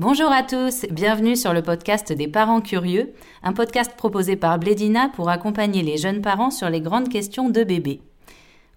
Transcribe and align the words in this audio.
Bonjour 0.00 0.32
à 0.32 0.42
tous, 0.42 0.86
bienvenue 0.90 1.36
sur 1.36 1.52
le 1.52 1.60
podcast 1.60 2.10
des 2.10 2.26
parents 2.26 2.62
curieux, 2.62 3.12
un 3.42 3.52
podcast 3.52 3.92
proposé 3.98 4.34
par 4.34 4.58
Blédina 4.58 5.10
pour 5.10 5.28
accompagner 5.28 5.82
les 5.82 5.98
jeunes 5.98 6.22
parents 6.22 6.50
sur 6.50 6.70
les 6.70 6.80
grandes 6.80 7.10
questions 7.10 7.50
de 7.50 7.62
bébé. 7.64 8.00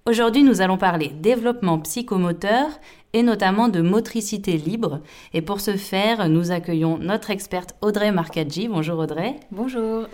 Aujourd'hui, 0.06 0.44
nous 0.44 0.60
allons 0.60 0.78
parler 0.78 1.14
développement 1.22 1.80
psychomoteur 1.80 2.68
et 3.14 3.24
notamment 3.24 3.70
de 3.70 3.80
motricité 3.80 4.58
libre. 4.58 5.00
Et 5.34 5.42
pour 5.42 5.62
ce 5.62 5.78
faire, 5.78 6.28
nous 6.28 6.52
accueillons 6.52 6.98
notre 6.98 7.32
experte 7.32 7.74
Audrey 7.80 8.12
Marcaggi. 8.12 8.68
Bonjour 8.68 9.00
Audrey. 9.00 9.38
Bonjour. 9.50 10.08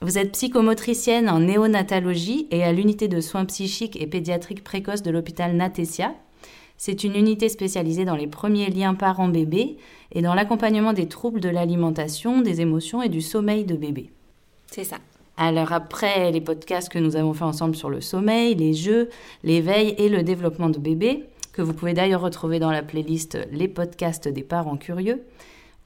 Vous 0.00 0.16
êtes 0.16 0.32
psychomotricienne 0.32 1.28
en 1.28 1.40
néonatologie 1.40 2.48
et 2.50 2.64
à 2.64 2.72
l'unité 2.72 3.06
de 3.06 3.20
soins 3.20 3.44
psychiques 3.44 4.00
et 4.00 4.06
pédiatriques 4.06 4.64
précoces 4.64 5.02
de 5.02 5.10
l'hôpital 5.10 5.54
Natessia. 5.56 6.14
C'est 6.76 7.04
une 7.04 7.14
unité 7.14 7.48
spécialisée 7.48 8.04
dans 8.04 8.16
les 8.16 8.26
premiers 8.26 8.70
liens 8.70 8.94
parents-bébés 8.94 9.76
et 10.12 10.22
dans 10.22 10.34
l'accompagnement 10.34 10.92
des 10.92 11.08
troubles 11.08 11.40
de 11.40 11.48
l'alimentation, 11.48 12.40
des 12.40 12.60
émotions 12.60 13.02
et 13.02 13.08
du 13.08 13.20
sommeil 13.20 13.64
de 13.64 13.76
bébé. 13.76 14.10
C'est 14.70 14.84
ça. 14.84 14.96
Alors 15.36 15.72
après 15.72 16.30
les 16.30 16.40
podcasts 16.40 16.88
que 16.88 16.98
nous 16.98 17.16
avons 17.16 17.34
fait 17.34 17.44
ensemble 17.44 17.74
sur 17.74 17.90
le 17.90 18.00
sommeil, 18.00 18.54
les 18.54 18.72
jeux, 18.72 19.08
l'éveil 19.42 19.94
et 19.98 20.08
le 20.08 20.22
développement 20.22 20.68
de 20.68 20.78
bébé, 20.78 21.24
que 21.52 21.62
vous 21.62 21.72
pouvez 21.72 21.92
d'ailleurs 21.92 22.20
retrouver 22.20 22.58
dans 22.58 22.70
la 22.70 22.82
playlist 22.82 23.38
Les 23.50 23.68
podcasts 23.68 24.28
des 24.28 24.42
parents 24.42 24.76
curieux, 24.76 25.22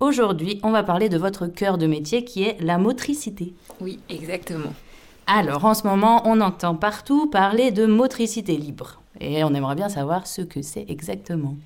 aujourd'hui 0.01 0.61
on 0.63 0.71
va 0.71 0.83
parler 0.83 1.09
de 1.09 1.19
votre 1.19 1.47
cœur 1.47 1.79
de 1.79 1.87
métier 1.87 2.25
qui 2.25 2.43
est 2.43 2.61
la 2.61 2.77
motricité. 2.77 3.55
Oui, 3.81 4.01
exactement. 4.11 4.73
Alors 5.27 5.65
en 5.65 5.75
ce 5.75 5.87
moment 5.87 6.23
on 6.27 6.41
entend 6.43 6.75
partout 6.75 7.27
parler 7.27 7.71
de 7.71 7.87
motricité 7.87 8.57
libre. 8.57 9.01
Et 9.21 9.45
on 9.45 9.55
aimerait 9.55 9.75
bien 9.75 9.89
savoir 9.89 10.27
ce 10.27 10.43
que 10.43 10.63
c'est 10.63 10.87
exactement. 10.89 11.57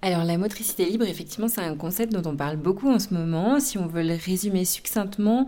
Alors 0.00 0.24
la 0.24 0.36
motricité 0.36 0.84
libre, 0.86 1.04
effectivement, 1.04 1.48
c'est 1.48 1.60
un 1.60 1.76
concept 1.76 2.12
dont 2.12 2.28
on 2.28 2.36
parle 2.36 2.56
beaucoup 2.56 2.90
en 2.90 2.98
ce 2.98 3.14
moment. 3.14 3.60
Si 3.60 3.78
on 3.78 3.86
veut 3.86 4.02
le 4.02 4.14
résumer 4.14 4.64
succinctement, 4.64 5.46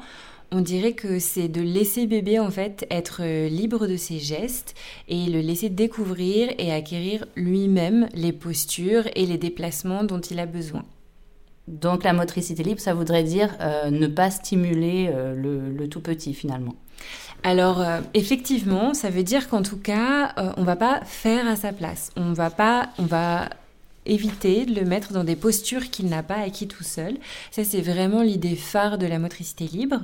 on 0.53 0.61
dirait 0.61 0.93
que 0.93 1.19
c'est 1.19 1.49
de 1.49 1.61
laisser 1.61 2.07
bébé 2.07 2.39
en 2.39 2.51
fait 2.51 2.87
être 2.91 3.23
euh, 3.23 3.49
libre 3.49 3.89
de 3.89 3.97
ses 3.97 4.21
gestes 4.21 4.75
et 5.09 5.27
le 5.27 5.41
laisser 5.41 5.69
découvrir 5.69 6.53
et 6.59 6.73
acquérir 6.73 7.27
lui-même 7.35 8.09
les 8.15 8.33
postures 8.33 9.09
et 9.17 9.27
les 9.27 9.39
déplacements 9.39 10.05
dont 10.05 10.21
il 10.21 10.39
a 10.39 10.47
besoin. 10.47 10.85
Donc 11.67 12.05
la 12.05 12.13
motricité 12.13 12.63
libre, 12.63 12.81
ça 12.81 12.95
voudrait 12.95 13.25
dire 13.25 13.57
euh, 13.61 13.91
ne 13.91 14.07
pas 14.07 14.31
stimuler 14.31 15.11
euh, 15.13 15.35
le, 15.35 15.89
tout 15.89 16.01
petit 16.01 16.35
finalement. 16.35 16.75
Alors 17.45 17.85
effectivement, 18.15 18.95
ça 18.95 19.11
veut 19.11 19.23
dire 19.23 19.49
qu'en 19.49 19.63
tout 19.63 19.77
cas, 19.77 20.35
on 20.57 20.65
va 20.65 20.77
pas 20.77 21.03
faire 21.05 21.47
à 21.47 21.57
sa 21.57 21.73
place. 21.73 22.11
On 22.17 22.33
va 22.33 22.51
pas, 22.51 22.89
on 22.99 23.05
va 23.05 23.49
éviter 24.07 24.67
de 24.67 24.75
le 24.75 24.85
mettre 24.85 25.13
dans 25.13 25.25
des 25.25 25.37
postures 25.37 25.91
qu'il 25.91 26.07
n'a 26.07 26.23
pas 26.23 26.37
acquis 26.37 26.69
tout 26.69 26.85
seul. 26.85 27.17
Ça, 27.51 27.65
c'est 27.65 27.81
vraiment 27.81 28.23
l'idée 28.23 28.57
phare 28.57 28.99
de 28.99 29.07
la 29.07 29.19
motricité 29.19 29.67
libre. 29.67 30.01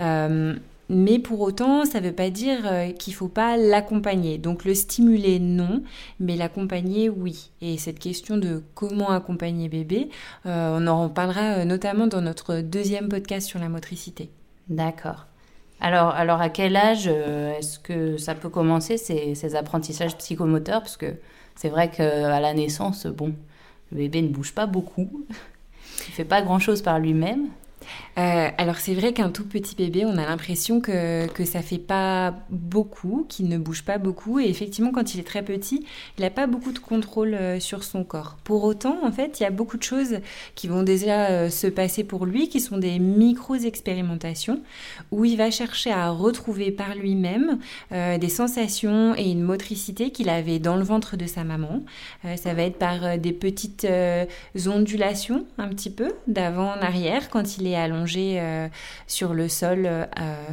Euh, 0.00 0.54
mais 0.90 1.18
pour 1.18 1.40
autant, 1.40 1.84
ça 1.86 2.00
ne 2.00 2.06
veut 2.08 2.14
pas 2.14 2.30
dire 2.30 2.60
euh, 2.64 2.90
qu'il 2.90 3.12
ne 3.12 3.16
faut 3.16 3.28
pas 3.28 3.56
l'accompagner. 3.56 4.38
Donc 4.38 4.64
le 4.64 4.74
stimuler, 4.74 5.38
non, 5.38 5.82
mais 6.20 6.36
l'accompagner, 6.36 7.08
oui. 7.08 7.50
Et 7.62 7.78
cette 7.78 7.98
question 7.98 8.36
de 8.36 8.62
comment 8.74 9.10
accompagner 9.10 9.68
bébé, 9.68 10.10
euh, 10.46 10.78
on 10.78 10.86
en 10.86 11.08
parlera 11.08 11.64
notamment 11.64 12.06
dans 12.06 12.20
notre 12.20 12.60
deuxième 12.60 13.08
podcast 13.08 13.48
sur 13.48 13.58
la 13.58 13.68
motricité. 13.68 14.30
D'accord. 14.68 15.26
Alors, 15.80 16.10
alors 16.10 16.40
à 16.40 16.48
quel 16.48 16.76
âge 16.76 17.08
est-ce 17.08 17.78
que 17.78 18.16
ça 18.16 18.34
peut 18.34 18.48
commencer 18.48 18.96
ces, 18.96 19.34
ces 19.34 19.56
apprentissages 19.56 20.16
psychomoteurs? 20.16 20.80
Parce 20.80 20.96
que 20.96 21.14
c'est 21.56 21.68
vrai 21.68 21.90
qu'à 21.90 22.40
la 22.40 22.54
naissance, 22.54 23.06
bon, 23.06 23.34
le 23.92 23.98
bébé 23.98 24.22
ne 24.22 24.28
bouge 24.28 24.54
pas 24.54 24.66
beaucoup. 24.66 25.26
Il 26.08 26.12
fait 26.12 26.24
pas 26.24 26.42
grand-chose 26.42 26.82
par 26.82 26.98
lui-même. 26.98 27.48
Euh, 28.18 28.48
alors 28.58 28.76
c'est 28.76 28.94
vrai 28.94 29.12
qu'un 29.12 29.30
tout 29.30 29.44
petit 29.44 29.74
bébé, 29.74 30.04
on 30.04 30.16
a 30.16 30.24
l'impression 30.24 30.80
que, 30.80 31.26
que 31.28 31.44
ça 31.44 31.62
fait 31.62 31.78
pas 31.78 32.34
beaucoup, 32.50 33.26
qu'il 33.28 33.48
ne 33.48 33.58
bouge 33.58 33.82
pas 33.82 33.98
beaucoup. 33.98 34.38
Et 34.38 34.48
effectivement, 34.48 34.92
quand 34.92 35.14
il 35.14 35.20
est 35.20 35.24
très 35.24 35.42
petit, 35.42 35.84
il 36.18 36.22
n'a 36.22 36.30
pas 36.30 36.46
beaucoup 36.46 36.72
de 36.72 36.78
contrôle 36.78 37.34
euh, 37.34 37.60
sur 37.60 37.84
son 37.84 38.04
corps. 38.04 38.36
Pour 38.44 38.64
autant, 38.64 38.98
en 39.04 39.12
fait, 39.12 39.40
il 39.40 39.42
y 39.42 39.46
a 39.46 39.50
beaucoup 39.50 39.76
de 39.76 39.82
choses 39.82 40.18
qui 40.54 40.68
vont 40.68 40.82
déjà 40.82 41.30
euh, 41.30 41.50
se 41.50 41.66
passer 41.66 42.04
pour 42.04 42.26
lui, 42.26 42.48
qui 42.48 42.60
sont 42.60 42.78
des 42.78 42.98
micro-expérimentations, 42.98 44.60
où 45.10 45.24
il 45.24 45.36
va 45.36 45.50
chercher 45.50 45.90
à 45.90 46.10
retrouver 46.10 46.70
par 46.70 46.94
lui-même 46.94 47.58
des 47.90 48.28
sensations 48.28 49.14
et 49.16 49.30
une 49.30 49.42
motricité 49.42 50.10
qu'il 50.10 50.28
avait 50.28 50.58
dans 50.58 50.76
le 50.76 50.82
ventre 50.82 51.16
de 51.16 51.26
sa 51.26 51.44
maman. 51.44 51.82
ça 52.36 52.54
va 52.54 52.62
être 52.62 52.78
par 52.78 53.18
des 53.18 53.32
petites 53.32 53.86
ondulations, 54.66 55.44
un 55.58 55.68
petit 55.68 55.90
peu, 55.90 56.12
d'avant 56.26 56.72
en 56.72 56.80
arrière, 56.80 57.30
quand 57.30 57.58
il 57.58 57.66
est 57.66 57.73
allongé 57.76 58.40
euh, 58.40 58.68
sur 59.06 59.34
le 59.34 59.48
sol, 59.48 59.86
euh, 59.86 60.06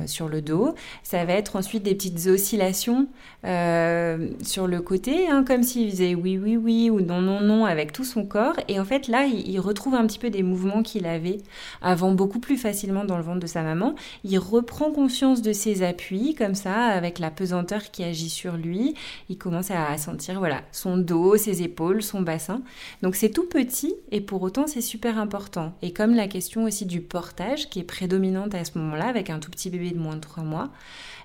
sur 0.05 0.29
le 0.29 0.41
dos. 0.41 0.75
Ça 1.03 1.23
va 1.25 1.33
être 1.33 1.55
ensuite 1.55 1.83
des 1.83 1.95
petites 1.95 2.27
oscillations 2.27 3.07
euh, 3.45 4.29
sur 4.43 4.67
le 4.67 4.81
côté, 4.81 5.27
hein, 5.29 5.43
comme 5.45 5.63
s'il 5.63 5.89
faisait 5.89 6.15
oui, 6.15 6.37
oui, 6.37 6.57
oui 6.57 6.89
ou 6.89 7.01
non, 7.01 7.21
non, 7.21 7.41
non 7.41 7.65
avec 7.65 7.91
tout 7.91 8.03
son 8.03 8.25
corps. 8.25 8.55
Et 8.67 8.79
en 8.79 8.85
fait, 8.85 9.07
là, 9.07 9.25
il, 9.25 9.59
retrouve 9.59 9.93
un 9.93 10.07
petit 10.07 10.19
peu 10.19 10.29
des 10.29 10.43
mouvements 10.43 10.81
qu'il 10.81 11.05
avait 11.05 11.37
avant 11.81 12.11
beaucoup 12.13 12.39
plus 12.39 12.57
facilement 12.57 13.05
dans 13.05 13.17
le 13.17 13.23
ventre 13.23 13.39
de 13.39 13.47
sa 13.47 13.61
maman. 13.61 13.95
Il 14.23 14.39
reprend 14.39 14.91
conscience 14.91 15.41
de 15.41 15.53
ses 15.53 15.83
appuis, 15.83 16.35
comme 16.35 16.55
ça, 16.55 16.85
avec 16.85 17.19
la 17.19 17.29
pesanteur 17.29 17.91
qui 17.91 18.03
agit 18.03 18.29
sur 18.29 18.57
lui. 18.57 18.95
Il 19.29 19.37
commence 19.37 19.71
à 19.71 19.97
sentir, 19.97 20.39
voilà, 20.39 20.61
son 20.71 20.97
dos, 20.97 21.37
ses 21.37 21.61
épaules, 21.63 22.01
son 22.01 22.21
bassin. 22.21 22.61
Donc 23.01 23.15
c'est 23.15 23.29
tout 23.29 23.47
petit 23.47 23.93
et 24.11 24.21
pour 24.21 24.41
autant 24.41 24.67
c'est 24.67 24.81
super 24.81 25.17
important. 25.17 25.73
Et 25.81 25.93
comme 25.93 26.15
la 26.15 26.27
question 26.27 26.63
aussi 26.63 26.85
du 26.85 27.01
portage 27.11 27.69
qui 27.69 27.79
est 27.79 27.83
prédominante 27.83 28.55
à 28.55 28.63
ce 28.63 28.77
moment-là 28.79 29.05
avec 29.05 29.29
un 29.29 29.39
tout 29.39 29.51
petit 29.51 29.69
bébé 29.69 29.91
de 29.91 29.99
moins 29.99 30.16
de 30.16 30.22
3 30.22 30.44
mois, 30.44 30.69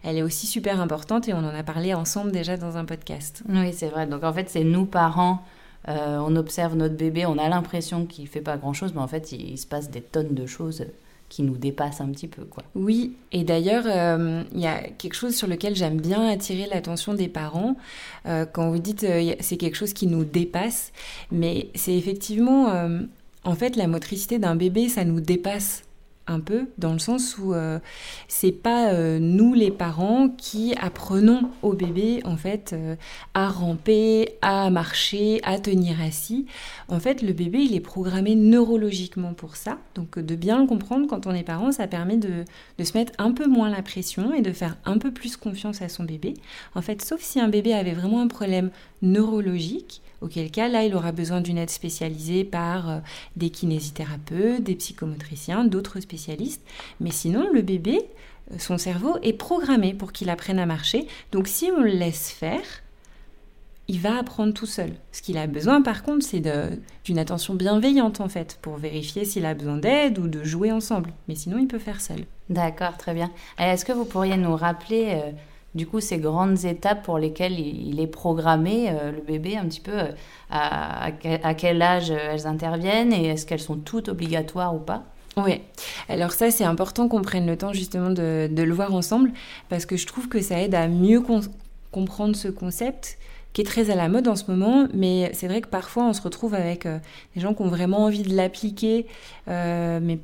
elle 0.03 0.19
est 0.19 0.23
aussi 0.23 0.47
super 0.47 0.81
importante 0.81 1.29
et 1.29 1.33
on 1.33 1.39
en 1.39 1.55
a 1.55 1.63
parlé 1.63 1.95
ensemble 1.95 2.33
déjà 2.33 2.57
dans 2.57 2.77
un 2.77 2.85
podcast. 2.85 3.43
Oui, 3.49 3.73
c'est 3.73 3.89
vrai. 3.89 4.07
Donc 4.07 4.25
en 4.25 4.33
fait, 4.33 4.51
c'est 4.51 4.65
nous 4.65 4.85
parents, 4.85 5.43
euh, 5.89 6.19
on 6.19 6.35
observe 6.37 6.75
notre 6.75 6.97
bébé, 6.97 7.25
on 7.25 7.39
a 7.39 7.49
l'impression 7.49 8.05
qu'il 8.05 8.27
fait 8.27 8.41
pas 8.41 8.57
grand-chose, 8.57 8.93
mais 8.95 9.01
en 9.01 9.09
fait, 9.09 9.33
il, 9.33 9.57
se 9.57 9.67
passe 9.67 9.91
des 9.91 10.01
tonnes 10.01 10.35
de 10.35 10.47
choses 10.47 10.85
qui 11.29 11.43
nous 11.43 11.57
dépassent 11.57 12.01
un 12.01 12.09
petit 12.11 12.29
peu. 12.29 12.45
Quoi. 12.45 12.65
Oui, 12.75 13.17
et 13.33 13.43
d'ailleurs, 13.43 13.85
euh, 13.87 14.43
il 14.53 14.61
y 14.61 14.67
a 14.67 14.81
quelque 14.83 15.15
chose 15.15 15.35
sur 15.35 15.49
lequel 15.49 15.75
j'aime 15.75 16.01
bien 16.01 16.29
attirer 16.29 16.69
l'attention 16.73 17.15
des 17.15 17.29
parents. 17.29 17.77
Euh, 18.27 18.45
quand 18.45 18.71
vous 18.71 18.79
dites 18.79 19.07
c'est 19.41 19.57
quelque 19.57 19.77
chose 19.77 19.93
qui 19.93 20.07
nous 20.07 20.25
dépasse, 20.25 20.93
mais 21.33 21.71
c'est 21.75 21.97
effectivement 21.97 22.69
en 23.47 23.55
fait, 23.55 23.77
la 23.77 23.87
motricité 23.87 24.39
d'un 24.39 24.57
bébé, 24.57 24.89
ça 24.89 25.05
nous 25.05 25.21
dépasse 25.21 25.85
un 26.27 26.41
peu 26.41 26.67
dans 26.77 26.93
le 26.93 26.99
sens 26.99 27.39
où 27.39 27.55
euh, 27.55 27.79
c'est 28.27 28.51
pas 28.51 28.89
euh, 28.93 29.21
nous 29.21 29.55
les 29.55 29.71
parents 29.71 30.29
qui 30.29 30.75
apprenons 30.75 31.51
au 31.63 31.73
bébé 31.73 32.21
en 32.25 32.37
fait 32.37 32.73
euh, 32.73 32.97
à 33.35 33.49
ramper, 33.49 34.31
à 34.43 34.69
marcher, 34.71 35.41
à 35.45 35.61
tenir 35.61 36.01
assis. 36.01 36.47
En 36.89 36.99
fait, 36.99 37.23
le 37.23 37.33
bébé 37.33 37.61
il 37.61 37.77
est 37.77 37.81
programmé 37.81 38.35
neurologiquement 38.35 39.35
pour 39.35 39.55
ça. 39.55 39.79
Donc 39.95 40.19
de 40.19 40.35
bien 40.35 40.61
le 40.61 40.67
comprendre 40.67 41.07
quand 41.07 41.29
on 41.29 41.33
est 41.33 41.45
parent, 41.45 41.71
ça 41.71 41.87
permet 41.87 42.17
de, 42.17 42.45
de 42.79 42.85
se 42.85 42.99
mettre 42.99 43.13
un 43.19 43.31
peu 43.31 43.47
moins 43.47 43.71
la 43.71 43.83
pression 43.83 44.35
et 44.35 44.43
de 44.43 44.53
faire 44.53 44.77
un 44.85 44.99
peu 44.99 45.13
plus 45.13 45.37
confiance 45.37 45.81
à 45.81 45.89
son 45.89 46.03
bébé. 46.03 46.35
En 46.75 46.83
fait, 46.83 47.03
sauf 47.03 47.21
si 47.21 47.39
un 47.39 47.49
bébé 47.49 47.73
avait 47.73 47.95
vraiment 47.95 48.21
un 48.21 48.29
problème 48.29 48.71
neurologique, 49.01 50.03
auquel 50.21 50.51
cas 50.51 50.69
là 50.69 50.85
il 50.85 50.95
aura 50.95 51.13
besoin 51.13 51.41
d'une 51.41 51.59
aide 51.59 51.71
spécialisée 51.71 52.45
par 52.45 52.91
euh, 52.91 52.99
des 53.37 53.51
kinésithérapeutes, 53.51 54.63
des 54.63 54.75
psychomotriciens, 54.75 55.65
d'autres 55.65 56.01
spécialistes. 56.01 56.63
Mais 57.01 57.11
sinon, 57.11 57.49
le 57.53 57.63
bébé, 57.63 58.01
euh, 58.53 58.59
son 58.59 58.79
cerveau 58.79 59.17
est 59.23 59.33
programmé 59.33 59.95
pour 59.95 60.13
qu'il 60.13 60.31
apprenne 60.31 60.59
à 60.59 60.67
marcher. 60.67 61.07
Donc 61.33 61.49
si 61.49 61.71
on 61.77 61.81
le 61.81 61.91
laisse 61.91 62.31
faire, 62.31 62.83
il 63.89 64.01
va 64.01 64.19
apprendre 64.19 64.53
tout 64.53 64.67
seul. 64.67 64.93
Ce 65.13 65.23
qu'il 65.23 65.39
a 65.39 65.47
besoin, 65.47 65.81
par 65.81 66.03
contre, 66.03 66.25
c'est 66.25 66.43
d'une 67.05 67.19
attention 67.19 67.55
bienveillante, 67.55 68.21
en 68.21 68.29
fait, 68.29 68.59
pour 68.61 68.77
vérifier 68.77 69.25
s'il 69.25 69.47
a 69.47 69.55
besoin 69.55 69.77
d'aide 69.77 70.19
ou 70.19 70.27
de 70.27 70.43
jouer 70.43 70.73
ensemble. 70.73 71.13
Mais 71.29 71.37
sinon, 71.37 71.59
il 71.59 71.69
peut 71.69 71.79
faire 71.79 72.01
seul. 72.01 72.25
D'accord, 72.51 72.97
très 72.97 73.15
bien. 73.15 73.31
Est-ce 73.59 73.85
que 73.85 73.93
vous 73.93 74.05
pourriez 74.05 74.37
nous 74.37 74.57
rappeler 74.57 75.13
euh, 75.15 75.31
du 75.77 75.87
coup 75.87 76.01
ces 76.01 76.19
grandes 76.19 76.65
étapes 76.65 77.05
pour 77.05 77.19
lesquelles 77.19 77.61
il, 77.61 78.01
est 78.01 78.07
programmé, 78.07 78.89
euh, 78.89 79.13
le 79.13 79.21
bébé, 79.21 79.57
un 79.57 79.67
petit 79.67 79.81
peu 79.81 79.93
euh, 79.93 80.11
à, 80.51 81.13
quel 81.13 81.83
âge 81.83 82.11
euh, 82.11 82.33
elles 82.33 82.47
interviennent 82.47 83.13
et 83.13 83.27
est-ce 83.27 83.47
qu'elles 83.47 83.61
sont 83.61 83.77
toutes 83.77 84.09
obligatoires 84.09 84.75
ou 84.75 84.79
pas? 84.79 85.05
Oui, 85.37 85.61
alors 86.09 86.33
ça 86.33 86.51
c'est 86.51 86.65
important 86.65 87.09
qu'on 87.09 87.21
prenne 87.21 87.47
le 87.47 87.59
temps 87.59 87.75
justement 87.75 88.11
de, 88.11 88.49
le 88.51 88.75
voir 88.75 88.95
ensemble 88.95 89.33
parce 89.69 89.85
que 89.85 89.97
je 89.97 90.07
trouve 90.07 90.29
que 90.29 90.41
ça 90.41 90.61
aide 90.63 90.75
à 90.75 90.89
mieux 90.89 91.23
comprendre 91.93 92.35
ce 92.35 92.49
concept 92.49 93.19
qui 93.53 93.61
est 93.61 93.65
très 93.65 93.91
à 93.91 93.95
la 93.95 94.09
mode 94.09 94.29
en 94.29 94.37
ce 94.37 94.51
moment, 94.51 94.87
mais 94.95 95.31
c'est 95.35 95.47
vrai 95.47 95.61
que 95.61 95.69
parfois 95.69 96.05
on 96.05 96.13
se 96.15 96.23
retrouve 96.23 96.55
avec 96.55 96.87
des 96.87 97.41
gens 97.41 97.53
qui 97.55 97.63
ont 97.63 97.69
vraiment 97.69 98.05
envie 98.05 98.23
de 98.23 98.35
l'appliquer, 98.35 99.07
mais 99.47 100.19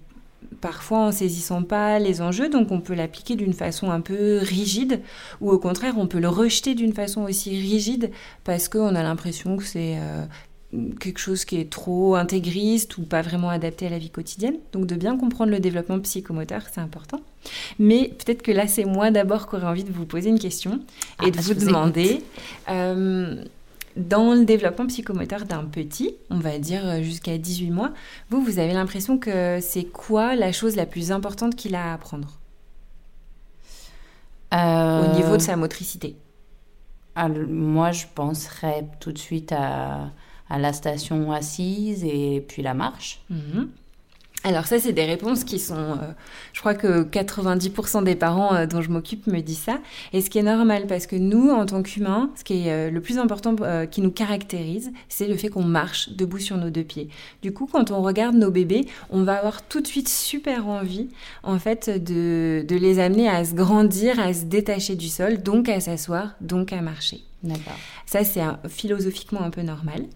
parfois 0.61 0.99
en 0.99 1.13
saisissant 1.13 1.63
pas 1.63 1.99
les 1.99 2.21
enjeux, 2.21 2.49
donc 2.49 2.71
on 2.71 2.81
peut 2.81 2.95
l'appliquer 2.95 3.37
d'une 3.37 3.53
façon 3.53 3.91
un 3.91 4.01
peu 4.01 4.39
rigide, 4.39 5.01
ou 5.41 5.51
au 5.51 5.59
contraire 5.59 5.95
on 5.99 6.07
peut 6.07 6.21
le 6.21 6.29
rejeter 6.29 6.75
d'une 6.75 6.93
façon 6.93 7.23
aussi 7.23 7.51
rigide 7.51 8.11
parce 8.45 8.69
qu'on 8.69 8.95
a 8.95 9.03
l'impression 9.03 9.57
que 9.57 9.65
c'est 9.65 9.97
euh, 9.99 10.25
quelque 11.01 11.19
chose 11.19 11.45
qui 11.45 11.59
est 11.59 11.71
trop 11.71 12.15
intégriste 12.15 12.97
ou 12.97 13.03
pas 13.03 13.23
vraiment 13.23 13.51
adapté 13.51 13.87
à 13.87 13.91
la 13.91 13.99
vie 13.99 14.11
quotidienne. 14.11 14.57
Donc 14.73 14.87
de 14.87 14.95
bien 14.95 15.17
comprendre 15.17 15.51
le 15.51 15.61
développement 15.61 15.99
psychomoteur, 16.01 16.63
c'est 16.73 16.81
important. 16.81 17.21
Mais 17.79 18.09
peut-être 18.09 18.43
que 18.43 18.53
là, 18.53 18.67
c'est 18.67 18.85
moi 18.85 19.11
d'abord 19.11 19.49
qui 19.49 19.57
aurais 19.57 19.67
envie 19.67 19.85
de 19.85 19.93
vous 19.93 20.07
poser 20.07 20.31
une 20.31 20.39
question 20.39 20.81
et 21.23 21.27
ah, 21.27 21.31
de 21.31 21.41
vous 21.41 21.55
demander, 21.55 22.23
euh, 22.71 23.45
dans 23.97 24.35
le 24.35 24.45
développement 24.45 24.87
psychomoteur 24.87 25.45
d'un 25.45 25.65
petit, 25.65 26.17
on 26.31 26.39
va 26.39 26.59
dire 26.59 26.87
euh, 26.87 27.03
jusqu'à 27.03 27.39
18 27.39 27.71
mois, 27.71 27.93
vous, 28.31 28.43
vous 28.43 28.59
avez 28.59 28.73
l'impression 28.73 29.19
que 29.19 29.59
c'est 29.61 29.85
quoi 29.85 30.35
la 30.35 30.53
chose 30.53 30.77
la 30.77 30.87
plus 30.87 31.13
importante 31.13 31.57
qu'il 31.57 31.75
a 31.75 31.91
à 31.91 31.95
apprendre 31.95 32.39
Au 34.53 35.17
niveau 35.17 35.37
de 35.37 35.43
sa 35.43 35.57
motricité? 35.57 36.17
Moi, 37.17 37.93
je 37.93 38.07
penserais 38.15 38.87
tout 39.01 39.13
de 39.13 39.19
suite 39.19 39.53
à, 39.53 40.11
la 40.51 40.73
station 40.75 41.33
assise 41.33 42.05
et 42.05 42.45
puis 42.47 42.63
la 42.63 42.75
marche. 42.75 43.23
Mhm. 43.31 43.71
Alors 44.45 44.67
ça, 44.67 44.81
c'est 44.81 44.93
des 44.93 45.05
réponses 45.05 45.45
qui 45.45 45.61
sont, 45.61 45.77
euh, 45.77 46.13
je 46.53 46.59
crois 46.59 46.75
que 46.75 47.05
90% 47.05 48.03
des 48.03 48.17
parents 48.17 48.55
euh, 48.55 48.67
dont 48.67 48.83
je 48.83 48.91
m'occupe 48.91 49.29
me 49.29 49.41
disent 49.41 49.61
ça, 49.61 49.79
et 50.13 50.21
ce 50.21 50.31
qui 50.31 50.39
est 50.39 50.43
normal 50.43 50.87
parce 50.89 51.07
que 51.07 51.15
nous, 51.15 51.51
en 51.51 51.65
tant 51.65 51.83
qu'humains, 51.83 52.31
ce 52.37 52.43
qui 52.43 52.67
est 52.67 52.73
euh, 52.73 52.91
le 52.91 53.01
plus 53.01 53.19
important 53.19 53.55
qui 53.91 54.01
nous 54.01 54.11
caractérise, 54.11 54.93
c'est 55.09 55.29
le 55.29 55.37
fait 55.37 55.49
qu'on 55.49 55.63
marche 55.63 56.11
debout 56.11 56.39
sur 56.39 56.57
nos 56.57 56.71
deux 56.71 56.83
pieds. 56.83 57.09
Du 57.43 57.53
coup, 57.53 57.69
quand 57.71 57.93
on 57.93 58.03
regarde 58.03 58.35
nos 58.35 58.51
bébés, 58.51 58.87
on 59.11 59.23
va 59.23 59.35
avoir 59.35 59.63
tout 59.63 59.81
de 59.81 59.87
suite 59.87 60.09
super 60.09 60.67
envie, 60.67 61.09
en 61.45 61.59
fait, 61.59 61.89
de, 61.89 62.65
de 62.67 62.77
les 62.77 62.99
amener 62.99 63.29
à 63.29 63.45
se 63.45 63.55
grandir, 63.55 64.19
à 64.19 64.33
se 64.33 64.45
détacher 64.45 64.97
du 64.97 65.09
sol, 65.09 65.43
donc 65.43 65.69
à 65.69 65.79
s'asseoir, 65.79 66.35
donc 66.41 66.73
à 66.73 66.81
marcher. 66.81 67.21
Ça, 68.07 68.25
c'est 68.25 68.43
philosophiquement 68.69 69.43
un 69.43 69.51
peu 69.51 69.63
normal. 69.63 70.07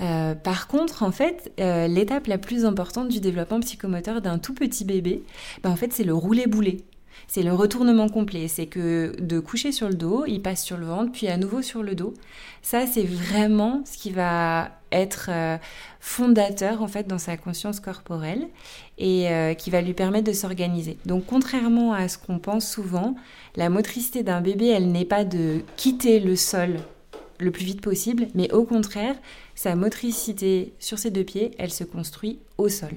Euh, 0.00 0.34
par 0.34 0.68
contre, 0.68 1.02
en 1.02 1.10
fait, 1.10 1.52
euh, 1.60 1.86
l'étape 1.86 2.26
la 2.26 2.38
plus 2.38 2.64
importante 2.64 3.08
du 3.08 3.20
développement 3.20 3.60
psychomoteur 3.60 4.20
d'un 4.20 4.38
tout 4.38 4.54
petit 4.54 4.84
bébé, 4.84 5.22
ben, 5.62 5.70
en 5.70 5.76
fait, 5.76 5.92
c'est 5.92 6.04
le 6.04 6.14
rouler-bouler. 6.14 6.84
C'est 7.28 7.42
le 7.42 7.52
retournement 7.52 8.08
complet. 8.08 8.48
C'est 8.48 8.66
que 8.66 9.14
de 9.20 9.40
coucher 9.40 9.72
sur 9.72 9.88
le 9.88 9.94
dos, 9.94 10.24
il 10.26 10.40
passe 10.40 10.64
sur 10.64 10.76
le 10.76 10.86
ventre, 10.86 11.12
puis 11.12 11.28
à 11.28 11.36
nouveau 11.36 11.62
sur 11.62 11.82
le 11.82 11.94
dos. 11.94 12.14
Ça, 12.62 12.86
c'est 12.86 13.04
vraiment 13.04 13.82
ce 13.84 13.98
qui 13.98 14.10
va 14.10 14.70
être 14.92 15.28
euh, 15.30 15.58
fondateur 16.00 16.82
en 16.82 16.86
fait 16.86 17.08
dans 17.08 17.18
sa 17.18 17.36
conscience 17.36 17.80
corporelle 17.80 18.46
et 18.98 19.28
qui 19.58 19.70
va 19.70 19.82
lui 19.82 19.92
permettre 19.92 20.26
de 20.26 20.32
s'organiser. 20.32 20.96
Donc, 21.04 21.24
contrairement 21.26 21.92
à 21.92 22.08
ce 22.08 22.16
qu'on 22.16 22.38
pense 22.38 22.66
souvent, 22.66 23.14
la 23.56 23.68
motricité 23.68 24.22
d'un 24.22 24.40
bébé, 24.40 24.68
elle 24.68 24.90
n'est 24.90 25.04
pas 25.04 25.24
de 25.24 25.60
quitter 25.76 26.18
le 26.20 26.34
sol 26.34 26.78
le 27.38 27.50
plus 27.50 27.64
vite 27.64 27.80
possible, 27.80 28.28
mais 28.34 28.52
au 28.52 28.64
contraire, 28.64 29.16
sa 29.54 29.74
motricité 29.74 30.74
sur 30.78 30.98
ses 30.98 31.10
deux 31.10 31.24
pieds, 31.24 31.52
elle 31.58 31.72
se 31.72 31.84
construit 31.84 32.38
au 32.58 32.68
sol. 32.68 32.94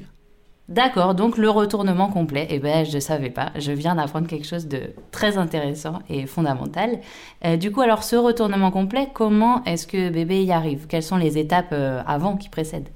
D'accord, 0.69 1.15
donc 1.15 1.39
le 1.39 1.49
retournement 1.49 2.09
complet, 2.09 2.45
eh 2.51 2.59
ben 2.59 2.85
je 2.85 2.93
ne 2.93 2.99
savais 2.99 3.31
pas, 3.31 3.49
je 3.57 3.71
viens 3.71 3.95
d'apprendre 3.95 4.27
quelque 4.27 4.45
chose 4.45 4.67
de 4.67 4.81
très 5.09 5.39
intéressant 5.39 5.97
et 6.11 6.27
fondamental. 6.27 6.99
Euh, 7.43 7.57
du 7.57 7.71
coup, 7.71 7.81
alors 7.81 8.03
ce 8.03 8.15
retournement 8.15 8.69
complet, 8.69 9.09
comment 9.11 9.63
est-ce 9.63 9.87
que 9.87 10.09
bébé 10.09 10.43
y 10.43 10.51
arrive? 10.51 10.85
Quelles 10.87 11.01
sont 11.01 11.17
les 11.17 11.39
étapes 11.39 11.71
euh, 11.71 12.03
avant 12.05 12.37
qui 12.37 12.49
précèdent 12.49 12.89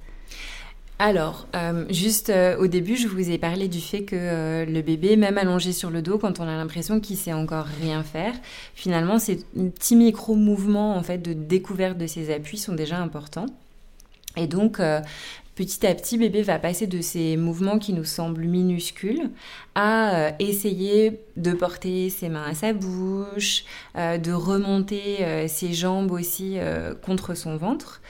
alors, 0.99 1.47
euh, 1.55 1.85
juste 1.89 2.31
au 2.59 2.67
début, 2.67 2.95
je 2.95 3.07
vous 3.07 3.29
ai 3.29 3.37
parlé 3.37 3.67
du 3.67 3.81
fait 3.81 4.03
que 4.03 4.63
le 4.63 4.81
bébé, 4.81 5.17
même 5.17 5.37
allongé 5.39 5.73
sur 5.73 5.89
le 5.89 6.01
dos, 6.01 6.17
quand 6.17 6.39
on 6.39 6.43
a 6.43 6.55
l'impression 6.55 7.01
qu'il 7.01 7.17
sait 7.17 7.33
encore 7.33 7.65
rien 7.81 8.03
faire, 8.03 8.33
finalement, 8.75 9.17
ces 9.17 9.37
petits 9.37 9.97
micro-mouvements 9.97 10.95
en 10.95 11.03
fait 11.03 11.17
de 11.17 11.33
découverte 11.33 11.97
de 11.97 12.07
ses 12.07 12.31
appuis 12.31 12.59
sont 12.59 12.75
déjà 12.75 12.99
importants. 12.99 13.47
Et 14.37 14.47
donc, 14.47 14.79
petit 15.55 15.85
à 15.85 15.94
petit, 15.94 16.17
bébé 16.17 16.41
va 16.41 16.59
passer 16.59 16.88
de 16.88 17.01
ces 17.01 17.38
mouvements 17.38 17.79
qui 17.79 17.94
nous 17.94 18.03
semblent 18.03 18.45
minuscules 18.45 19.29
à 19.75 20.15
euh, 20.15 20.31
essayer 20.39 21.21
de 21.38 21.53
porter 21.53 22.09
ses 22.09 22.29
mains 22.29 22.45
à 22.45 22.53
sa 22.53 22.73
bouche, 22.73 23.63
euh, 23.95 24.17
de 24.17 24.31
remonter 24.31 25.21
euh, 25.21 25.47
ses 25.47 25.73
jambes 25.73 26.11
aussi 26.11 26.57
contre 27.01 27.33
son 27.35 27.57
ventre. 27.57 28.01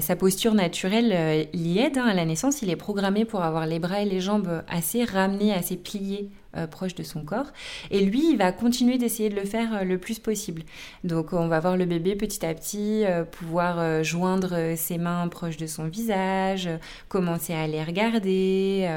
sa 0.00 0.16
posture 0.16 0.54
naturelle 0.54 1.48
l'y 1.52 1.78
aide 1.78 1.98
hein, 1.98 2.06
à 2.06 2.14
la 2.14 2.24
naissance. 2.24 2.62
Il 2.62 2.70
est 2.70 2.76
programmé 2.76 3.24
pour 3.24 3.42
avoir 3.42 3.66
les 3.66 3.78
bras 3.78 4.00
et 4.00 4.04
les 4.04 4.20
jambes 4.20 4.62
assez 4.68 5.04
ramenés, 5.04 5.52
assez 5.52 5.76
pliés 5.76 6.30
euh, 6.56 6.66
proche 6.66 6.96
de 6.96 7.04
son 7.04 7.22
corps. 7.22 7.52
Et 7.92 8.00
lui, 8.00 8.32
il 8.32 8.36
va 8.36 8.50
continuer 8.50 8.98
d'essayer 8.98 9.28
de 9.28 9.36
le 9.36 9.44
faire 9.44 9.72
euh, 9.72 9.84
le 9.84 9.98
plus 9.98 10.18
possible. 10.18 10.62
Donc 11.04 11.32
on 11.32 11.46
va 11.46 11.60
voir 11.60 11.76
le 11.76 11.84
bébé 11.84 12.16
petit 12.16 12.44
à 12.44 12.52
petit 12.54 13.04
euh, 13.04 13.22
pouvoir 13.22 14.02
joindre 14.02 14.74
ses 14.76 14.98
mains 14.98 15.28
proches 15.28 15.58
de 15.58 15.68
son 15.68 15.84
visage, 15.84 16.68
commencer 17.08 17.54
à 17.54 17.68
les 17.68 17.84
regarder, 17.84 18.88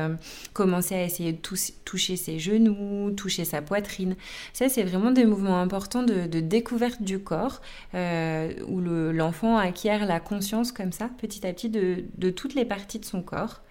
commencer 0.53 0.95
à 0.95 1.03
essayer 1.03 1.31
de 1.31 1.37
toucher 1.85 2.15
ses 2.15 2.39
genoux, 2.39 3.11
toucher 3.11 3.45
sa 3.45 3.61
poitrine. 3.61 4.15
Ça, 4.53 4.67
c'est 4.67 4.83
vraiment 4.83 5.11
des 5.11 5.25
mouvements 5.25 5.59
importants 5.59 6.03
de, 6.03 6.39
découverte 6.39 7.01
du 7.03 7.19
corps, 7.19 7.61
où 7.93 8.79
l'enfant 8.79 9.57
acquiert 9.57 10.05
la 10.05 10.19
conscience 10.19 10.71
comme 10.71 10.91
ça, 10.91 11.09
petit 11.19 11.45
à 11.45 11.53
petit, 11.53 11.69
de 11.69 12.29
toutes 12.29 12.55
les 12.55 12.65
parties 12.65 12.99
de 12.99 13.05
son 13.05 13.21
corps. 13.21 13.61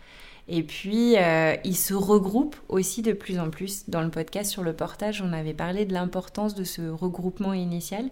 Et 0.48 0.62
puis, 0.62 1.16
euh, 1.16 1.54
ils 1.64 1.76
se 1.76 1.94
regroupent 1.94 2.56
aussi 2.68 3.02
de 3.02 3.12
plus 3.12 3.38
en 3.38 3.50
plus. 3.50 3.88
Dans 3.88 4.02
le 4.02 4.10
podcast 4.10 4.50
sur 4.50 4.62
le 4.62 4.72
portage, 4.72 5.22
on 5.22 5.32
avait 5.32 5.54
parlé 5.54 5.84
de 5.84 5.92
l'importance 5.92 6.54
de 6.54 6.64
ce 6.64 6.82
regroupement 6.82 7.52
initial. 7.52 8.10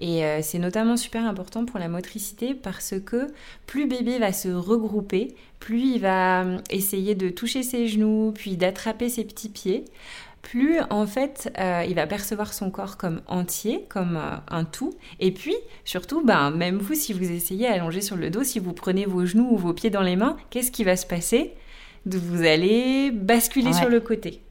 Et 0.00 0.24
euh, 0.24 0.40
c'est 0.42 0.58
notamment 0.58 0.96
super 0.96 1.24
important 1.24 1.64
pour 1.64 1.78
la 1.78 1.88
motricité 1.88 2.54
parce 2.54 2.94
que 3.04 3.28
plus 3.66 3.86
bébé 3.86 4.18
va 4.18 4.32
se 4.32 4.48
regrouper, 4.48 5.36
plus 5.60 5.94
il 5.94 6.00
va 6.00 6.42
euh, 6.42 6.58
essayer 6.70 7.14
de 7.14 7.28
toucher 7.28 7.62
ses 7.62 7.86
genoux, 7.86 8.32
puis 8.34 8.56
d'attraper 8.56 9.08
ses 9.08 9.24
petits 9.24 9.48
pieds, 9.48 9.84
plus 10.44 10.78
en 10.90 11.06
fait 11.06 11.52
euh, 11.58 11.84
il 11.88 11.94
va 11.94 12.06
percevoir 12.06 12.52
son 12.52 12.70
corps 12.70 12.96
comme 12.96 13.22
entier, 13.26 13.84
comme 13.88 14.16
euh, 14.16 14.36
un 14.48 14.64
tout. 14.64 14.94
Et 15.18 15.32
puis 15.32 15.56
surtout, 15.84 16.24
ben, 16.24 16.50
même 16.50 16.78
vous, 16.78 16.94
si 16.94 17.12
vous 17.12 17.30
essayez 17.30 17.66
à 17.66 17.72
allonger 17.72 18.00
sur 18.00 18.16
le 18.16 18.30
dos, 18.30 18.44
si 18.44 18.60
vous 18.60 18.72
prenez 18.72 19.06
vos 19.06 19.26
genoux 19.26 19.48
ou 19.50 19.56
vos 19.56 19.72
pieds 19.72 19.90
dans 19.90 20.02
les 20.02 20.16
mains, 20.16 20.36
qu'est-ce 20.50 20.70
qui 20.70 20.84
va 20.84 20.96
se 20.96 21.06
passer? 21.06 21.54
Vous 22.06 22.44
allez 22.44 23.10
basculer 23.10 23.72
sur 23.72 23.88
le 23.88 23.98
côté. 23.98 24.42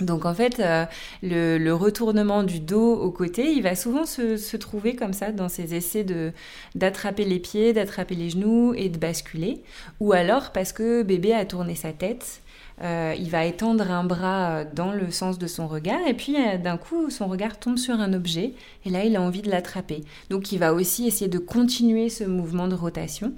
Donc 0.00 0.24
en 0.24 0.34
fait, 0.34 0.60
euh, 0.60 0.84
le, 1.22 1.72
retournement 1.72 2.42
du 2.42 2.60
dos 2.60 2.94
au 2.94 3.10
côté, 3.10 3.52
il 3.52 3.62
va 3.62 3.74
souvent 3.74 4.06
se, 4.06 4.36
se 4.36 4.56
trouver 4.56 4.94
comme 4.94 5.12
ça 5.12 5.32
dans 5.32 5.48
ces 5.48 5.74
essais 5.74 6.04
de 6.04 6.32
d'attraper 6.74 7.24
les 7.24 7.40
pieds, 7.40 7.72
d'attraper 7.72 8.14
les 8.14 8.30
genoux 8.30 8.74
et 8.74 8.88
de 8.88 8.98
basculer. 8.98 9.60
Ou 10.00 10.12
alors 10.12 10.52
parce 10.52 10.72
que 10.72 11.02
bébé 11.02 11.32
a 11.32 11.44
tourné 11.44 11.74
sa 11.74 11.92
tête 11.92 12.42
euh, 12.82 13.14
il 13.18 13.28
va 13.30 13.44
étendre 13.44 13.90
un 13.90 14.04
bras 14.04 14.50
euh, 14.50 14.64
dans 14.72 14.92
le 14.92 15.10
sens 15.10 15.38
de 15.38 15.46
son 15.46 15.66
regard 15.66 16.06
et 16.06 16.14
puis 16.14 16.36
euh, 16.36 16.58
d'un 16.58 16.76
coup 16.76 17.10
son 17.10 17.26
regard 17.26 17.58
tombe 17.58 17.76
sur 17.76 17.98
un 18.00 18.12
objet 18.12 18.52
et 18.84 18.90
là 18.90 19.04
il 19.04 19.16
a 19.16 19.22
envie 19.22 19.42
de 19.42 19.50
l'attraper. 19.50 20.04
Donc 20.30 20.52
il 20.52 20.58
va 20.58 20.72
aussi 20.72 21.06
essayer 21.06 21.28
de 21.28 21.38
continuer 21.38 22.08
ce 22.08 22.24
mouvement 22.24 22.68
de 22.68 22.74
rotation 22.74 23.32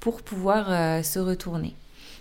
pour 0.00 0.22
pouvoir 0.22 0.66
se 1.04 1.18
retourner. 1.18 1.74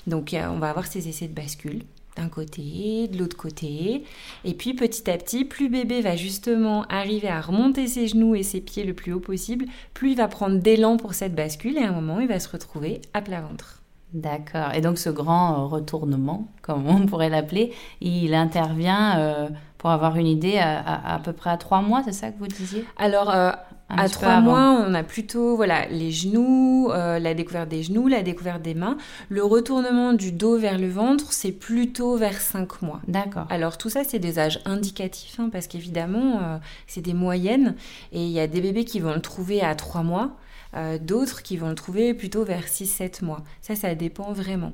Donc 0.08 0.34
on 0.34 0.60
va 0.60 0.70
avoir 0.70 0.88
ces 0.88 1.08
essais 1.08 1.28
de 1.28 1.34
bascule 1.34 1.84
d'un 2.16 2.30
côté, 2.30 3.10
de 3.10 3.18
l'autre 3.18 3.36
côté. 3.36 4.04
Et 4.46 4.54
puis 4.54 4.74
petit 4.74 5.10
à 5.10 5.18
petit, 5.18 5.44
plus 5.44 5.70
bébé 5.70 6.02
va 6.02 6.16
justement 6.16 6.84
arriver 6.84 7.28
à 7.28 7.42
remonter 7.42 7.88
ses 7.88 8.08
genoux 8.08 8.36
et 8.36 8.44
ses 8.44 8.62
pieds 8.62 8.86
le 8.86 8.94
plus 8.94 9.14
haut 9.14 9.20
possible, 9.20 9.66
plus 9.94 10.12
il 10.12 10.18
va 10.18 10.28
prendre 10.28 10.58
d'élan 10.58 10.98
pour 10.98 11.14
cette 11.14 11.36
bascule 11.36 11.78
et 11.78 11.84
à 11.84 11.90
un 11.90 11.94
moment 11.94 12.20
il 12.22 12.28
va 12.28 12.40
se 12.40 12.50
retrouver 12.50 13.02
à 13.14 13.22
plat 13.22 13.42
ventre. 13.42 13.85
D'accord. 14.14 14.74
Et 14.74 14.82
donc 14.82 14.98
ce 14.98 15.10
grand 15.10 15.54
euh, 15.54 15.66
retournement, 15.66 16.48
comme 16.62 16.88
on 16.88 17.06
pourrait 17.06 17.30
l'appeler, 17.30 17.74
il 18.02 18.34
intervient 18.34 19.20
euh, 19.20 19.50
pour 19.78 19.90
avoir 19.90 20.16
une 20.16 20.28
idée 20.28 20.58
à, 20.58 21.16
à, 21.16 21.20
peu 21.20 21.34
près 21.34 21.50
à 21.50 21.58
trois 21.58 21.82
mois, 21.82 22.02
c'est 22.04 22.14
ça 22.14 22.32
que 22.32 22.40
vous 22.40 22.48
disiez? 22.48 22.86
Alors 22.98 23.30
euh, 23.30 23.52
à 23.90 24.10
trois 24.10 24.40
mois, 24.40 24.84
on 24.88 24.94
a 24.96 25.04
plutôt 25.04 25.56
voilà 25.56 25.86
les 25.88 26.12
genoux, 26.12 26.90
la 26.92 27.34
découverte 27.36 27.70
des 27.70 27.84
genoux, 27.84 28.08
la 28.08 28.24
découverte 28.24 28.64
des 28.64 28.74
mains. 28.74 28.98
Le 29.30 29.44
retournement 29.44 30.14
du 30.14 30.32
dos 30.32 30.58
vers 30.58 30.80
le 30.80 30.90
ventre, 30.90 31.32
c'est 31.32 31.52
plutôt 31.52 32.16
vers 32.16 32.42
cinq 32.42 32.82
mois. 32.82 33.00
D'accord. 33.08 33.46
Alors 33.52 33.78
tout 33.78 33.90
ça, 33.90 34.04
c'est 34.04 34.18
des 34.18 34.40
âges 34.40 34.60
indicatifs, 34.66 35.40
hein, 35.40 35.50
parce 35.52 35.68
qu'évidemment, 35.68 36.60
c'est 36.88 37.02
des 37.02 37.14
moyennes, 37.14 37.76
et 38.12 38.26
il 38.26 38.32
y 38.32 38.40
a 38.40 38.48
des 38.48 38.60
bébés 38.60 38.86
qui 38.86 39.00
vont 39.00 39.14
le 39.14 39.22
trouver 39.22 39.62
à 39.62 39.76
trois 39.76 40.02
mois. 40.02 40.32
Euh, 40.76 40.98
d'autres 41.00 41.42
qui 41.42 41.58
vont 41.58 41.70
le 41.70 41.76
trouver 41.76 42.14
plutôt 42.14 42.44
vers 42.44 42.66
6-7 42.66 43.24
mois. 43.24 43.44
Ça, 43.62 43.76
ça 43.76 43.96
dépend 43.96 44.34
vraiment. 44.34 44.74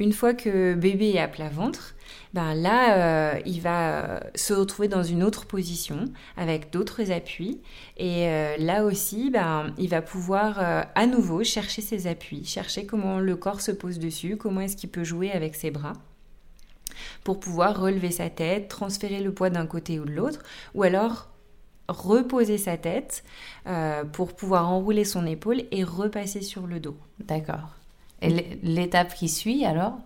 Une 0.00 0.12
fois 0.12 0.34
que 0.34 0.74
bébé 0.74 1.10
est 1.10 1.20
à 1.20 1.28
plat 1.28 1.48
ventre, 1.48 1.94
ben 2.32 2.52
là, 2.54 3.34
euh, 3.34 3.40
il 3.46 3.60
va 3.60 4.04
euh, 4.04 4.20
se 4.34 4.52
retrouver 4.52 4.88
dans 4.88 5.04
une 5.04 5.22
autre 5.22 5.46
position 5.46 6.06
avec 6.36 6.72
d'autres 6.72 7.12
appuis. 7.12 7.60
Et 7.96 8.26
là 8.58 8.84
aussi, 8.84 9.30
ben, 9.30 9.72
il 9.78 9.88
va 9.88 10.02
pouvoir 10.02 10.58
à 10.58 11.06
nouveau 11.06 11.44
chercher 11.44 11.80
ses 11.80 12.08
appuis, 12.08 12.44
chercher 12.44 12.86
comment 12.86 13.20
le 13.20 13.36
corps 13.36 13.60
se 13.60 13.70
pose 13.70 14.00
dessus, 14.00 14.36
comment 14.36 14.62
est-ce 14.62 14.76
qu'il 14.76 14.90
peut 14.90 15.04
jouer 15.04 15.30
avec 15.30 15.54
ses 15.54 15.70
bras 15.70 15.92
pour 17.22 17.40
pouvoir 17.40 17.80
relever 17.80 18.10
sa 18.10 18.30
tête, 18.30 18.68
transférer 18.68 19.20
le 19.20 19.32
poids 19.32 19.50
d'un 19.50 19.66
côté 19.66 19.98
ou 19.98 20.04
de 20.04 20.12
l'autre, 20.12 20.42
ou 20.74 20.82
alors 20.82 21.33
reposer 21.88 22.58
sa 22.58 22.76
tête 22.76 23.24
euh, 23.66 24.04
pour 24.04 24.34
pouvoir 24.34 24.70
enrouler 24.70 25.04
son 25.04 25.26
épaule 25.26 25.62
et 25.70 25.84
repasser 25.84 26.40
sur 26.40 26.66
le 26.66 26.80
dos. 26.80 26.96
D'accord. 27.20 27.70
Et 28.22 28.58
l'étape 28.62 29.14
qui 29.14 29.28
suit 29.28 29.64
alors? 29.64 29.98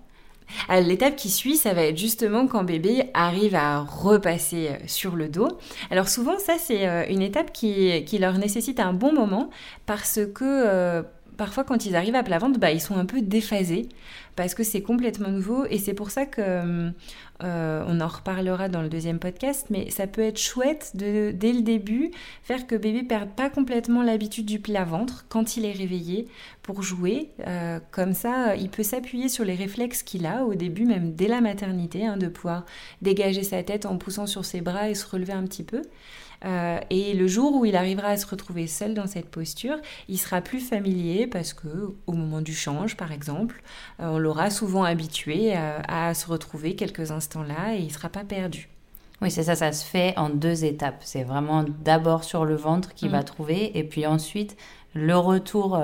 L'étape 0.70 1.14
qui 1.14 1.28
suit, 1.28 1.56
ça 1.56 1.75
va 1.75 1.82
être 1.82 1.99
justement 1.99 2.47
quand 2.47 2.64
bébé 2.64 3.11
arrive 3.12 3.54
à 3.54 3.80
repasser 3.80 4.68
euh, 4.68 4.76
sur 4.87 5.14
le 5.14 5.28
dos. 5.28 5.49
Alors 5.90 6.08
souvent, 6.08 6.38
ça, 6.38 6.54
c'est 6.58 6.88
euh, 6.88 7.04
une 7.11 7.20
étape 7.20 7.52
qui, 7.52 8.02
qui, 8.04 8.18
leur 8.18 8.38
nécessite 8.38 8.80
un 8.80 8.94
bon 8.94 9.12
moment 9.12 9.50
parce 9.85 10.20
que 10.35 11.04
parfois 11.38 11.64
quand 11.64 11.87
ils 11.87 11.97
arrivent 11.97 12.16
à 12.16 12.23
plat 12.23 12.38
ventre, 12.38 12.59
bah, 12.59 12.73
ils 12.73 12.80
sont 12.80 12.97
un 12.97 13.07
peu 13.07 13.23
déphasés 13.23 13.88
parce 14.37 14.54
que 14.54 14.62
c'est 14.62 14.83
complètement 14.83 15.30
nouveau 15.30 15.64
et 15.71 15.78
c'est 15.78 15.95
pour 15.95 16.11
ça 16.11 16.26
que 16.26 16.90
euh, 17.42 17.85
on 17.87 18.00
en 18.00 18.07
reparlera 18.09 18.68
dans 18.68 18.83
le 18.83 18.88
deuxième 18.88 19.18
podcast, 19.18 19.68
mais 19.71 19.90
ça 19.90 20.07
peut 20.07 20.21
être 20.21 20.38
chouette 20.38 20.92
de 20.95 21.33
dès 21.35 21.52
le 21.52 21.62
début 21.62 22.11
faire 22.42 22.66
que 22.66 22.75
bébé 22.75 23.04
perde 23.04 23.30
pas 23.30 23.49
complètement 23.49 24.02
l'habitude 24.02 24.47
du 24.47 24.59
plat 24.59 24.85
ventre 24.85 25.25
quand 25.28 25.57
il 25.57 25.64
est 25.64 25.73
réveillé 25.73 26.26
pour 26.62 26.83
jouer. 26.83 27.30
Euh, 27.47 27.78
comme 27.92 28.12
ça, 28.12 28.57
il 28.57 28.68
peut 28.68 28.83
s'appuyer 28.83 29.28
sur 29.28 29.45
les 29.45 29.54
réflexes 29.54 30.02
qu'il 30.02 30.26
a 30.26 30.45
au 30.45 30.54
début, 30.54 30.85
même 30.85 31.14
dès 31.14 31.28
la 31.28 31.40
maternité, 31.40 32.04
hein, 32.04 32.16
de 32.16 32.28
pouvoir 32.28 32.66
dégager 33.00 33.45
sa 33.45 33.62
tête 33.62 33.87
en 33.87 33.97
poussant 33.97 34.26
sur 34.26 34.45
ses 34.45 34.61
bras 34.61 34.90
et 34.90 34.95
se 34.95 35.07
relever 35.07 35.33
un 35.33 35.45
petit 35.45 35.62
peu. 35.62 35.83
Euh, 36.45 36.78
et 36.90 37.14
le 37.14 37.26
jour 37.26 37.54
où 37.54 37.64
il 37.64 37.76
arrivera 37.76 38.09
à 38.09 38.16
se 38.16 38.26
retrouver 38.26 38.66
seul 38.66 38.95
dans 38.95 39.07
cette 39.07 39.28
posture, 39.28 39.76
il 40.09 40.18
sera 40.18 40.40
plus 40.40 40.61
familier 40.61 41.26
parce 41.26 41.52
que 41.52 41.95
au 42.07 42.12
moment 42.12 42.40
du 42.40 42.54
change, 42.54 42.97
par 42.97 43.12
exemple, 43.12 43.62
euh, 44.00 44.11
on 44.11 44.18
l'aura 44.18 44.50
souvent 44.50 44.85
habitué 44.85 45.57
euh, 45.57 45.78
à, 45.88 46.14
se 46.14 46.26
retrouver 46.26 46.76
quelques 46.76 47.11
instants 47.11 47.42
là 47.42 47.75
et 47.75 47.80
il 47.80 47.92
sera 47.92 48.09
pas 48.09 48.25
perdu. 48.25 48.68
Oui, 49.21 49.33
c'est 49.33 49.42
ça, 49.42 49.57
ça 49.57 49.73
se 49.73 49.85
fait 49.85 50.16
en 50.16 50.30
deux 50.30 50.64
étapes. 50.64 51.00
C'est 51.00 51.25
vraiment 51.25 51.64
d'abord 51.85 52.23
sur 52.23 52.45
le 52.45 52.54
ventre 52.54 52.95
qu'il 52.95 53.11
va 53.11 53.23
mm. 53.23 53.25
trouver 53.25 53.76
et 53.76 53.83
puis 53.83 54.07
ensuite 54.07 54.57
le 54.95 55.16
retour 55.16 55.80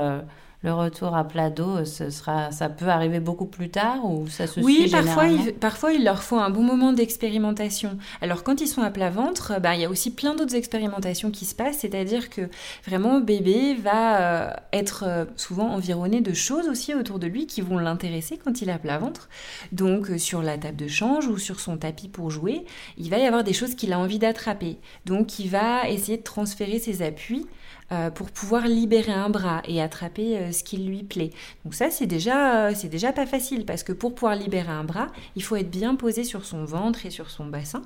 le 0.65 0.73
retour 0.73 1.15
à 1.15 1.25
plat 1.25 1.51
dos, 1.51 1.85
ce 1.85 2.09
sera, 2.09 2.51
ça 2.51 2.71
peut 2.71 2.89
arriver 2.89 3.21
beaucoup 3.21 3.45
plus 3.45 3.69
tard 3.69 4.11
ou 4.11 4.29
ça 4.29 4.47
se 4.47 4.61
Oui, 4.61 4.89
parfois 4.91 5.27
il, 5.27 5.53
parfois 5.53 5.93
il 5.93 6.03
leur 6.05 6.23
faut 6.23 6.39
un 6.39 6.49
bon 6.49 6.63
moment 6.63 6.95
d'expérimentation. 6.95 7.99
Alors 8.23 8.43
quand 8.43 8.63
ils 8.63 8.67
sont 8.67 8.81
à 8.81 8.91
plat 8.91 9.11
ventre, 9.11 9.61
bah, 9.61 9.75
il 9.75 9.83
y 9.83 9.85
a 9.85 9.91
aussi 9.91 10.11
plein 10.11 10.35
d'autres 10.35 10.55
expérimentations 10.55 11.31
qui 11.31 11.45
se 11.45 11.55
passent, 11.55 11.81
c'est-à-dire 11.81 12.31
que 12.31 12.49
vraiment 12.87 13.21
bébé 13.21 13.75
va 13.75 14.21
euh, 14.21 14.51
être 14.73 15.05
euh, 15.07 15.27
souvent 15.37 15.69
environné 15.69 16.23
de 16.23 16.33
choses 16.33 16.67
aussi 16.67 16.95
autour 16.95 17.19
de 17.19 17.27
lui 17.27 17.47
qui 17.47 17.61
vont 17.61 17.79
l'intéresser 17.79 18.39
quand 18.43 18.63
il 18.63 18.71
est 18.71 18.73
à 18.73 18.79
plat 18.79 18.97
ventre. 18.97 19.29
Donc 19.73 20.09
euh, 20.09 20.17
sur 20.17 20.41
la 20.41 20.57
table 20.57 20.77
de 20.77 20.89
change 20.89 21.27
ou 21.27 21.37
sur 21.37 21.61
son 21.61 21.77
tapis 21.77 22.09
pour 22.09 22.31
jouer, 22.31 22.65
il 22.97 23.11
va 23.11 23.19
y 23.19 23.27
avoir 23.27 23.45
des 23.45 23.53
choses 23.53 23.75
qu'il 23.75 23.93
a 23.93 23.99
envie 23.99 24.19
d'attraper. 24.19 24.79
Donc 25.05 25.39
il 25.39 25.51
va 25.51 25.91
essayer 25.91 26.17
de 26.17 26.23
transférer 26.23 26.79
ses 26.79 27.03
appuis 27.03 27.47
euh, 27.93 28.09
pour 28.09 28.31
pouvoir 28.31 28.67
libérer 28.67 29.13
un 29.13 29.29
bras 29.29 29.61
et 29.69 29.83
attraper 29.83 30.39
euh, 30.39 30.53
ce 30.53 30.65
qui 30.65 30.79
lui 30.79 31.03
plaît. 31.03 31.33
Donc 31.67 31.75
ça, 31.75 31.91
c'est 31.91 32.07
déjà, 32.07 32.69
euh, 32.69 32.73
c'est 32.75 32.89
déjà 32.89 33.13
pas 33.13 33.27
facile 33.27 33.67
parce 33.67 33.83
que 33.83 33.93
pour 33.93 34.15
pouvoir 34.15 34.37
libérer 34.37 34.71
un 34.71 34.85
bras, 34.85 35.09
il 35.37 35.43
faut 35.43 35.57
être 35.57 35.71
bien 35.71 35.95
posé 35.95 36.25
sur 36.25 36.47
son 36.47 36.65
ventre 36.65 37.05
et 37.05 37.11
sur 37.11 37.29
son 37.29 37.45
bassin. 37.45 37.83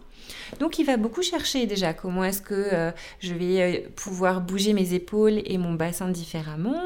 Donc 0.61 0.79
il 0.79 0.85
va 0.85 0.99
beaucoup 0.99 1.23
chercher 1.23 1.67
déjà 1.67 1.95
comment 1.95 2.23
est-ce 2.23 2.43
que 2.43 2.93
je 3.21 3.35
vais 3.35 3.89
pouvoir 3.97 4.41
bouger 4.43 4.73
mes 4.73 4.93
épaules 4.93 5.41
et 5.45 5.57
mon 5.57 5.73
bassin 5.73 6.09
différemment. 6.09 6.83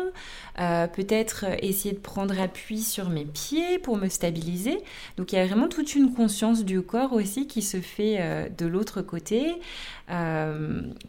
Peut-être 0.57 1.47
essayer 1.61 1.93
de 1.93 1.99
prendre 1.99 2.41
appui 2.41 2.81
sur 2.83 3.11
mes 3.11 3.25
pieds 3.25 3.81
pour 3.81 3.97
me 3.97 4.09
stabiliser. 4.09 4.79
Donc 5.17 5.33
il 5.33 5.37
y 5.37 5.39
a 5.39 5.47
vraiment 5.47 5.69
toute 5.69 5.97
une 5.97 6.15
conscience 6.15 6.65
du 6.65 6.83
corps 6.83 7.13
aussi 7.15 7.49
qui 7.49 7.63
se 7.63 7.81
fait 7.81 8.49
de 8.57 8.67
l'autre 8.67 9.03
côté. 9.03 9.57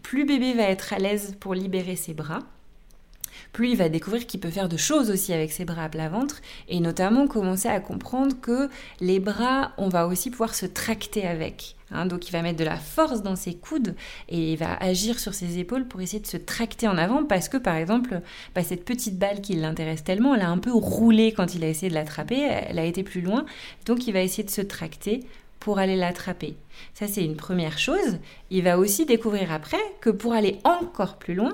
plus 0.02 0.26
bébé 0.26 0.54
va 0.54 0.64
être 0.64 0.94
à 0.94 0.98
l'aise 0.98 1.36
pour 1.40 1.54
libérer 1.54 1.93
ses 1.96 2.14
bras, 2.14 2.40
plus 3.52 3.70
il 3.70 3.78
va 3.78 3.90
découvrir 3.90 4.26
qu'il 4.26 4.40
peut 4.40 4.50
faire 4.50 4.70
de 4.70 4.78
choses 4.78 5.10
aussi 5.10 5.34
avec 5.34 5.52
ses 5.52 5.66
bras 5.66 5.86
à 5.86 5.90
plat 5.90 6.10
ventre, 6.10 6.42
et 6.70 6.80
notamment 6.80 7.28
commencer 7.28 7.68
à 7.68 7.80
comprendre 7.80 8.36
que 8.42 8.70
les 9.00 9.20
bras, 9.20 9.72
on 9.78 9.90
va 9.90 10.08
aussi 10.08 10.30
pouvoir 10.30 10.56
se 10.56 10.66
tracter 10.66 11.26
avec. 11.26 11.76
Hein. 11.96 12.08
donc 12.08 12.28
il 12.28 12.32
va 12.32 12.42
mettre 12.42 12.58
de 12.58 12.64
la 12.64 12.78
force 12.78 13.22
dans 13.22 13.36
ses 13.36 13.54
coudes 13.54 13.94
et 14.28 14.54
il 14.54 14.58
va 14.58 14.76
agir 14.78 15.20
sur 15.20 15.36
ses 15.36 15.60
épaules 15.60 15.86
pour 15.86 16.02
essayer 16.02 16.20
de 16.20 16.26
se 16.26 16.38
tracter 16.38 16.88
en 16.88 16.98
avant 16.98 17.24
parce 17.24 17.50
que 17.50 17.58
par 17.58 17.76
exemple, 17.76 18.22
bah, 18.56 18.64
cette 18.64 18.84
petite 18.84 19.20
balle 19.20 19.42
qui 19.42 19.54
l'intéresse 19.54 20.04
tellement, 20.04 20.34
elle 20.34 20.42
a 20.42 20.50
un 20.50 20.58
peu 20.58 20.72
roulé 20.72 21.34
quand 21.34 21.54
il 21.54 21.64
a 21.64 21.68
essayé 21.68 21.90
de 21.90 21.94
l'attraper, 21.94 22.40
elle 22.40 22.80
a 22.80 22.86
été 22.86 23.04
plus 23.04 23.22
loin, 23.22 23.46
donc 23.86 24.08
il 24.08 24.14
va 24.14 24.22
essayer 24.22 24.44
de 24.44 24.50
se 24.50 24.62
tracter 24.62 25.20
pour 25.60 25.78
aller 25.78 25.96
l'attraper. 25.96 26.56
Ça 26.96 27.08
c'est 27.08 27.24
une 27.24 27.36
première 27.36 27.78
chose. 27.78 28.18
Il 28.50 28.64
va 28.64 28.80
aussi 28.80 29.06
découvrir 29.06 29.52
après 29.52 29.78
que 30.02 30.10
pour 30.10 30.34
aller 30.34 30.58
encore 30.64 31.18
plus 31.18 31.36
loin, 31.36 31.54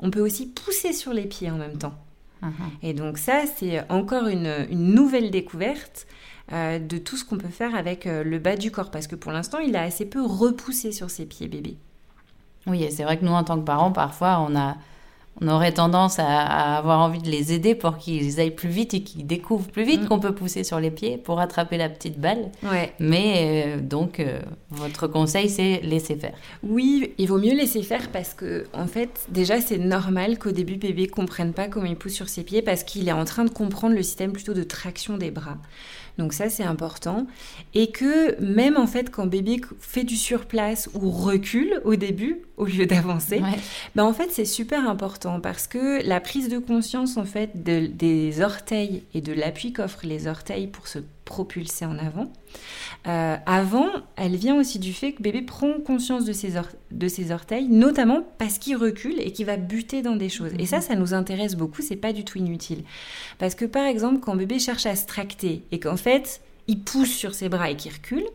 on 0.00 0.10
peut 0.10 0.20
aussi 0.20 0.46
pousser 0.46 0.92
sur 0.92 1.12
les 1.12 1.26
pieds 1.26 1.50
en 1.50 1.56
même 1.56 1.78
temps. 1.78 1.94
Uh-huh. 2.42 2.48
Et 2.82 2.94
donc 2.94 3.18
ça, 3.18 3.42
c'est 3.56 3.88
encore 3.90 4.26
une, 4.26 4.66
nouvelle 4.70 5.30
découverte 5.30 6.06
euh, 6.52 6.78
de 6.78 6.98
tout 6.98 7.16
ce 7.16 7.24
qu'on 7.24 7.38
peut 7.38 7.48
faire 7.48 7.74
avec 7.74 8.06
euh, 8.06 8.24
le 8.24 8.38
bas 8.38 8.56
du 8.56 8.70
corps, 8.70 8.90
parce 8.90 9.06
que 9.06 9.14
pour 9.14 9.32
l'instant, 9.32 9.58
il 9.58 9.76
a 9.76 9.82
assez 9.82 10.06
peu 10.06 10.24
repoussé 10.24 10.92
sur 10.92 11.10
ses 11.10 11.26
pieds 11.26 11.48
bébés. 11.48 11.76
Oui, 12.66 12.82
et 12.82 12.90
c'est 12.90 13.04
vrai 13.04 13.18
que 13.18 13.24
nous, 13.24 13.32
en 13.32 13.44
tant 13.44 13.58
que 13.58 13.64
parents, 13.64 13.92
parfois, 13.92 14.44
on 14.46 14.56
a 14.56 14.76
on 15.40 15.48
aurait 15.48 15.72
tendance 15.72 16.18
à, 16.18 16.76
avoir 16.76 17.00
envie 17.00 17.20
de 17.20 17.30
les 17.30 17.52
aider 17.52 17.74
pour 17.74 17.96
qu'ils 17.96 18.40
aillent 18.40 18.50
plus 18.50 18.68
vite 18.68 18.94
et 18.94 19.02
qu'ils 19.02 19.26
découvrent 19.26 19.68
plus 19.68 19.84
vite 19.84 20.02
mm. 20.02 20.08
qu'on 20.08 20.18
peut 20.18 20.34
pousser 20.34 20.64
sur 20.64 20.80
les 20.80 20.90
pieds 20.90 21.16
pour 21.16 21.40
attraper 21.40 21.76
la 21.76 21.88
petite 21.88 22.18
balle. 22.18 22.50
Ouais. 22.62 22.92
Mais 22.98 23.64
euh, 23.66 23.80
donc, 23.80 24.20
euh, 24.20 24.40
votre 24.70 25.06
conseil, 25.06 25.48
c'est 25.48 25.80
laisser 25.82 26.16
faire. 26.16 26.34
Oui, 26.62 27.14
il 27.18 27.28
vaut 27.28 27.38
mieux 27.38 27.54
laisser 27.54 27.82
faire 27.82 28.10
parce 28.10 28.34
que, 28.34 28.66
en 28.72 28.86
fait, 28.86 29.26
déjà, 29.30 29.60
c'est 29.60 29.78
normal 29.78 30.38
qu'au 30.38 30.52
début, 30.52 30.76
bébé 30.76 31.06
comprenne 31.06 31.52
pas 31.52 31.68
comment 31.68 31.86
il 31.86 31.96
pousse 31.96 32.14
sur 32.14 32.28
ses 32.28 32.42
pieds 32.42 32.62
parce 32.62 32.84
qu'il 32.84 33.08
est 33.08 33.12
en 33.12 33.24
train 33.24 33.44
de 33.44 33.50
comprendre 33.50 33.94
le 33.94 34.02
système 34.02 34.32
plutôt 34.32 34.54
de 34.54 34.62
traction 34.62 35.16
des 35.16 35.30
bras. 35.30 35.56
Donc 36.20 36.34
ça, 36.34 36.50
c'est 36.50 36.64
important. 36.64 37.26
Et 37.72 37.90
que 37.90 38.38
même 38.42 38.76
en 38.76 38.86
fait, 38.86 39.10
quand 39.10 39.26
bébé 39.26 39.62
fait 39.80 40.04
du 40.04 40.16
surplace 40.16 40.90
ou 40.92 41.10
recule 41.10 41.80
au 41.86 41.96
début, 41.96 42.42
au 42.58 42.66
lieu 42.66 42.84
d'avancer, 42.84 43.40
ben 43.94 44.04
en 44.04 44.12
fait, 44.12 44.28
c'est 44.30 44.44
super 44.44 44.86
important 44.86 45.40
parce 45.40 45.66
que 45.66 46.06
la 46.06 46.20
prise 46.20 46.50
de 46.50 46.58
conscience 46.58 47.16
en 47.16 47.24
fait 47.24 47.62
des 47.62 48.42
orteils 48.42 49.02
et 49.14 49.22
de 49.22 49.32
l'appui 49.32 49.72
qu'offrent 49.72 50.04
les 50.04 50.26
orteils 50.26 50.66
pour 50.66 50.88
se 50.88 50.98
propulser 51.30 51.86
en 51.86 51.96
avant. 51.96 52.32
Euh, 53.06 53.36
avant, 53.46 53.88
elle 54.16 54.34
vient 54.34 54.56
aussi 54.56 54.80
du 54.80 54.92
fait 54.92 55.12
que 55.12 55.22
bébé 55.22 55.42
prend 55.42 55.74
conscience 55.80 56.24
de 56.24 56.32
ses, 56.32 56.54
de 56.90 57.08
ses 57.08 57.30
orteils, 57.30 57.68
notamment 57.68 58.24
parce 58.38 58.58
qu'il 58.58 58.76
recule 58.76 59.20
et 59.20 59.32
qu'il 59.32 59.46
va 59.46 59.56
buter 59.56 60.02
dans 60.02 60.16
des 60.16 60.28
choses. 60.28 60.50
Et 60.58 60.66
ça, 60.66 60.78
mhm. 60.78 60.82
ça 60.82 60.94
nous 60.96 61.14
intéresse 61.14 61.54
beaucoup, 61.54 61.82
c'est 61.82 61.94
pas 61.96 62.12
du 62.12 62.24
tout 62.24 62.38
inutile. 62.38 62.82
Parce 63.38 63.54
que 63.54 63.64
par 63.64 63.86
exemple, 63.86 64.18
quand 64.18 64.34
bébé 64.34 64.58
cherche 64.58 64.86
à 64.86 64.96
se 64.96 65.06
tracter 65.06 65.62
et 65.70 65.78
qu'en 65.78 65.96
fait, 65.96 66.40
il 66.66 66.80
pousse 66.80 67.12
sur 67.12 67.32
ses 67.32 67.48
bras 67.48 67.70
et 67.70 67.76
qu'il 67.76 67.92
recule, 67.92 68.26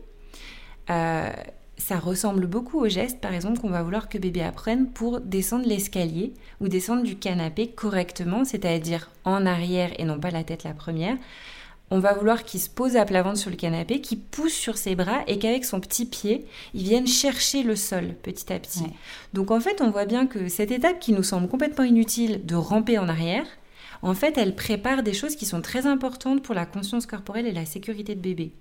euh, 0.88 1.30
ça 1.76 1.98
ressemble 1.98 2.46
beaucoup 2.46 2.80
au 2.80 2.88
geste, 2.88 3.20
par 3.20 3.34
exemple, 3.34 3.60
qu'on 3.60 3.68
va 3.68 3.82
vouloir 3.82 4.08
que 4.08 4.16
bébé 4.16 4.40
apprenne 4.42 4.86
pour 4.86 5.20
descendre 5.20 5.66
l'escalier 5.66 6.32
ou 6.62 6.68
descendre 6.68 7.02
du 7.02 7.16
canapé 7.16 7.68
correctement, 7.68 8.46
c'est-à-dire 8.46 9.10
en 9.24 9.44
arrière 9.44 9.90
et 9.98 10.04
non 10.04 10.18
pas 10.18 10.30
la 10.30 10.44
tête 10.44 10.64
la 10.64 10.72
première 10.72 11.18
on 11.90 12.00
va 12.00 12.14
vouloir 12.14 12.44
qu'il 12.44 12.60
se 12.60 12.68
pose 12.68 12.96
à 12.96 13.04
plat 13.04 13.22
ventre 13.22 13.38
sur 13.38 13.50
le 13.50 13.56
canapé, 13.56 14.00
qu'il 14.00 14.20
pousse 14.20 14.52
sur 14.52 14.76
ses 14.76 14.96
bras 14.96 15.22
et 15.26 15.38
qu'avec 15.38 15.64
son 15.64 15.80
petit 15.80 16.06
pied, 16.06 16.46
il 16.74 16.82
vienne 16.82 17.06
chercher 17.06 17.62
le 17.62 17.76
sol 17.76 18.14
petit 18.22 18.52
à 18.52 18.58
petit. 18.58 18.86
Donc 19.32 19.50
en 19.50 19.60
fait, 19.60 19.80
on 19.80 19.90
voit 19.90 20.06
bien 20.06 20.26
que 20.26 20.48
cette 20.48 20.72
étape 20.72 20.98
qui 20.98 21.12
nous 21.12 21.22
semble 21.22 21.48
complètement 21.48 21.84
inutile 21.84 22.44
de 22.44 22.56
ramper 22.56 22.98
en 22.98 23.08
arrière, 23.08 23.46
en 24.02 24.14
fait, 24.14 24.36
elle 24.36 24.54
prépare 24.54 25.02
des 25.02 25.14
choses 25.14 25.36
qui 25.36 25.46
sont 25.46 25.62
très 25.62 25.86
importantes 25.86 26.42
pour 26.42 26.54
la 26.54 26.66
conscience 26.66 27.06
corporelle 27.06 27.46
et 27.46 27.52
la 27.52 27.64
sécurité 27.64 28.14
de 28.14 28.20
bébé. 28.20 28.52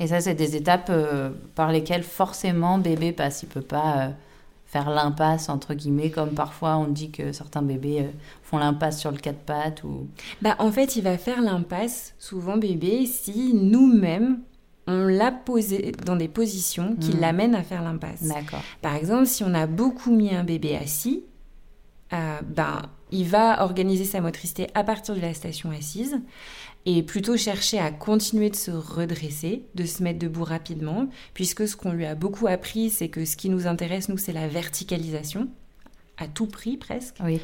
Et 0.00 0.08
ça, 0.08 0.20
c'est 0.20 0.34
des 0.34 0.56
étapes 0.56 0.88
euh, 0.90 1.30
par 1.54 1.70
lesquelles 1.70 2.02
forcément 2.02 2.78
bébé 2.78 3.12
passe. 3.12 3.42
Il 3.42 3.48
peut 3.48 3.60
pas... 3.60 3.98
Euh, 3.98 4.10
faire 4.72 4.88
l'impasse 4.88 5.50
entre 5.50 5.74
guillemets 5.74 6.10
comme 6.10 6.30
parfois 6.30 6.78
on 6.78 6.86
dit 6.86 7.10
que 7.10 7.32
certains 7.32 7.60
bébés 7.60 8.00
euh, 8.00 8.10
font 8.42 8.56
l'impasse 8.56 8.98
sur 8.98 9.10
le 9.10 9.18
quatre 9.18 9.40
pattes 9.40 9.84
ou 9.84 10.08
bah 10.40 10.56
en 10.58 10.72
fait 10.72 10.96
il 10.96 11.02
va 11.02 11.18
faire 11.18 11.42
l'impasse 11.42 12.14
souvent 12.18 12.56
bébé 12.56 13.04
si 13.04 13.52
nous-mêmes 13.52 14.40
on 14.86 15.04
l'a 15.04 15.30
posé 15.30 15.92
dans 16.06 16.16
des 16.16 16.26
positions 16.28 16.96
qui 16.96 17.14
hmm. 17.14 17.20
l'amènent 17.20 17.54
à 17.54 17.62
faire 17.62 17.82
l'impasse. 17.82 18.24
D'accord. 18.24 18.62
Par 18.80 18.96
exemple, 18.96 19.26
si 19.26 19.44
on 19.44 19.54
a 19.54 19.68
beaucoup 19.68 20.10
mis 20.10 20.34
un 20.34 20.42
bébé 20.42 20.76
assis, 20.76 21.22
euh, 22.12 22.40
ben, 22.44 22.82
il 23.12 23.28
va 23.28 23.62
organiser 23.62 24.04
sa 24.04 24.20
motricité 24.20 24.66
à 24.74 24.82
partir 24.82 25.14
de 25.14 25.20
la 25.20 25.34
station 25.34 25.70
assise 25.70 26.20
et 26.84 27.02
plutôt 27.02 27.36
chercher 27.36 27.78
à 27.78 27.90
continuer 27.90 28.50
de 28.50 28.56
se 28.56 28.70
redresser, 28.70 29.62
de 29.74 29.84
se 29.84 30.02
mettre 30.02 30.18
debout 30.18 30.44
rapidement, 30.44 31.08
puisque 31.34 31.68
ce 31.68 31.76
qu'on 31.76 31.92
lui 31.92 32.06
a 32.06 32.14
beaucoup 32.14 32.46
appris, 32.48 32.90
c'est 32.90 33.08
que 33.08 33.24
ce 33.24 33.36
qui 33.36 33.48
nous 33.48 33.66
intéresse, 33.66 34.08
nous, 34.08 34.18
c'est 34.18 34.32
la 34.32 34.48
verticalisation, 34.48 35.48
à 36.18 36.26
tout 36.26 36.46
prix 36.46 36.76
presque. 36.76 37.16
Oui. 37.22 37.40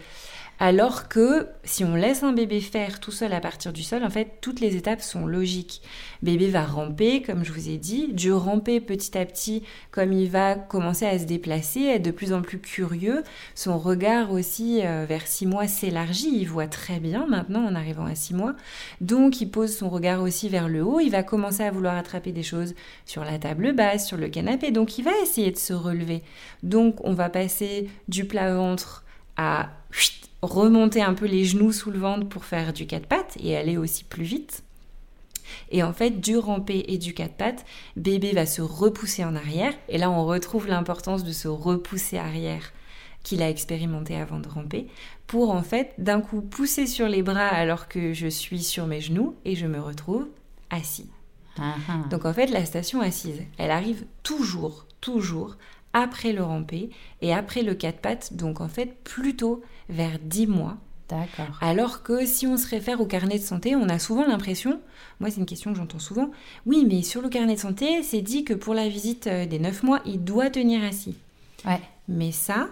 Alors 0.60 1.06
que 1.06 1.46
si 1.62 1.84
on 1.84 1.94
laisse 1.94 2.24
un 2.24 2.32
bébé 2.32 2.60
faire 2.60 2.98
tout 2.98 3.12
seul 3.12 3.32
à 3.32 3.40
partir 3.40 3.72
du 3.72 3.84
sol, 3.84 4.02
en 4.02 4.10
fait, 4.10 4.38
toutes 4.40 4.58
les 4.58 4.74
étapes 4.74 5.00
sont 5.00 5.24
logiques. 5.24 5.82
Bébé 6.22 6.48
va 6.48 6.64
ramper, 6.64 7.22
comme 7.22 7.44
je 7.44 7.52
vous 7.52 7.68
ai 7.68 7.76
dit, 7.76 8.12
du 8.12 8.32
ramper 8.32 8.80
petit 8.80 9.16
à 9.16 9.24
petit, 9.24 9.62
comme 9.92 10.12
il 10.12 10.28
va 10.28 10.56
commencer 10.56 11.06
à 11.06 11.16
se 11.16 11.26
déplacer, 11.26 11.82
être 11.82 12.02
de 12.02 12.10
plus 12.10 12.32
en 12.32 12.42
plus 12.42 12.58
curieux. 12.58 13.22
Son 13.54 13.78
regard 13.78 14.32
aussi 14.32 14.84
euh, 14.84 15.06
vers 15.08 15.28
6 15.28 15.46
mois 15.46 15.68
s'élargit, 15.68 16.30
il 16.32 16.48
voit 16.48 16.66
très 16.66 16.98
bien 16.98 17.26
maintenant 17.28 17.64
en 17.64 17.76
arrivant 17.76 18.06
à 18.06 18.16
6 18.16 18.34
mois. 18.34 18.56
Donc 19.00 19.40
il 19.40 19.50
pose 19.50 19.76
son 19.76 19.88
regard 19.88 20.22
aussi 20.22 20.48
vers 20.48 20.68
le 20.68 20.82
haut, 20.82 20.98
il 20.98 21.10
va 21.10 21.22
commencer 21.22 21.62
à 21.62 21.70
vouloir 21.70 21.96
attraper 21.96 22.32
des 22.32 22.42
choses 22.42 22.74
sur 23.06 23.24
la 23.24 23.38
table 23.38 23.74
basse, 23.74 24.08
sur 24.08 24.16
le 24.16 24.28
canapé, 24.28 24.72
donc 24.72 24.98
il 24.98 25.04
va 25.04 25.12
essayer 25.22 25.52
de 25.52 25.56
se 25.56 25.72
relever. 25.72 26.24
Donc 26.64 26.96
on 27.04 27.14
va 27.14 27.28
passer 27.28 27.88
du 28.08 28.24
plat 28.24 28.52
ventre 28.52 29.04
à 29.36 29.70
remonter 30.42 31.02
un 31.02 31.14
peu 31.14 31.26
les 31.26 31.44
genoux 31.44 31.72
sous 31.72 31.90
le 31.90 31.98
ventre 31.98 32.28
pour 32.28 32.44
faire 32.44 32.72
du 32.72 32.86
quatre 32.86 33.06
pattes 33.06 33.36
et 33.40 33.56
aller 33.56 33.76
aussi 33.76 34.04
plus 34.04 34.24
vite. 34.24 34.62
Et 35.70 35.82
en 35.82 35.92
fait, 35.92 36.20
du 36.20 36.36
ramper 36.36 36.84
et 36.88 36.98
du 36.98 37.14
quatre 37.14 37.34
pattes, 37.34 37.64
bébé 37.96 38.32
va 38.32 38.46
se 38.46 38.62
repousser 38.62 39.24
en 39.24 39.34
arrière. 39.34 39.72
Et 39.88 39.98
là, 39.98 40.10
on 40.10 40.26
retrouve 40.26 40.68
l'importance 40.68 41.24
de 41.24 41.32
se 41.32 41.48
repousser 41.48 42.18
arrière 42.18 42.72
qu'il 43.22 43.42
a 43.42 43.50
expérimenté 43.50 44.16
avant 44.16 44.38
de 44.38 44.48
ramper, 44.48 44.86
pour 45.26 45.50
en 45.50 45.62
fait 45.62 45.92
d'un 45.98 46.20
coup 46.20 46.40
pousser 46.40 46.86
sur 46.86 47.08
les 47.08 47.22
bras 47.22 47.48
alors 47.48 47.88
que 47.88 48.14
je 48.14 48.28
suis 48.28 48.62
sur 48.62 48.86
mes 48.86 49.00
genoux 49.00 49.34
et 49.44 49.54
je 49.54 49.66
me 49.66 49.80
retrouve 49.80 50.26
assis. 50.70 51.10
Ah 51.58 51.74
ah. 51.88 52.08
Donc 52.08 52.24
en 52.24 52.32
fait, 52.32 52.46
la 52.46 52.64
station 52.64 53.00
assise, 53.00 53.42
elle 53.58 53.70
arrive 53.70 54.06
toujours, 54.22 54.86
toujours 55.00 55.56
après 55.92 56.32
le 56.32 56.42
rampé 56.42 56.90
et 57.22 57.32
après 57.32 57.62
le 57.62 57.74
quatre 57.74 58.00
pattes, 58.00 58.34
donc 58.34 58.60
en 58.60 58.68
fait 58.68 59.02
plutôt 59.04 59.62
vers 59.88 60.18
10 60.22 60.46
mois. 60.46 60.76
D'accord. 61.08 61.58
Alors 61.62 62.02
que 62.02 62.26
si 62.26 62.46
on 62.46 62.58
se 62.58 62.68
réfère 62.68 63.00
au 63.00 63.06
carnet 63.06 63.38
de 63.38 63.42
santé, 63.42 63.74
on 63.74 63.88
a 63.88 63.98
souvent 63.98 64.26
l'impression, 64.26 64.80
moi 65.20 65.30
c'est 65.30 65.40
une 65.40 65.46
question 65.46 65.72
que 65.72 65.78
j'entends 65.78 65.98
souvent, 65.98 66.30
oui 66.66 66.84
mais 66.86 67.02
sur 67.02 67.22
le 67.22 67.30
carnet 67.30 67.54
de 67.54 67.60
santé, 67.60 68.02
c'est 68.02 68.20
dit 68.20 68.44
que 68.44 68.52
pour 68.52 68.74
la 68.74 68.88
visite 68.88 69.26
euh, 69.26 69.46
des 69.46 69.58
9 69.58 69.82
mois, 69.84 70.00
il 70.04 70.22
doit 70.22 70.50
tenir 70.50 70.84
assis. 70.84 71.16
Ouais. 71.64 71.80
Mais 72.08 72.30
ça, 72.30 72.68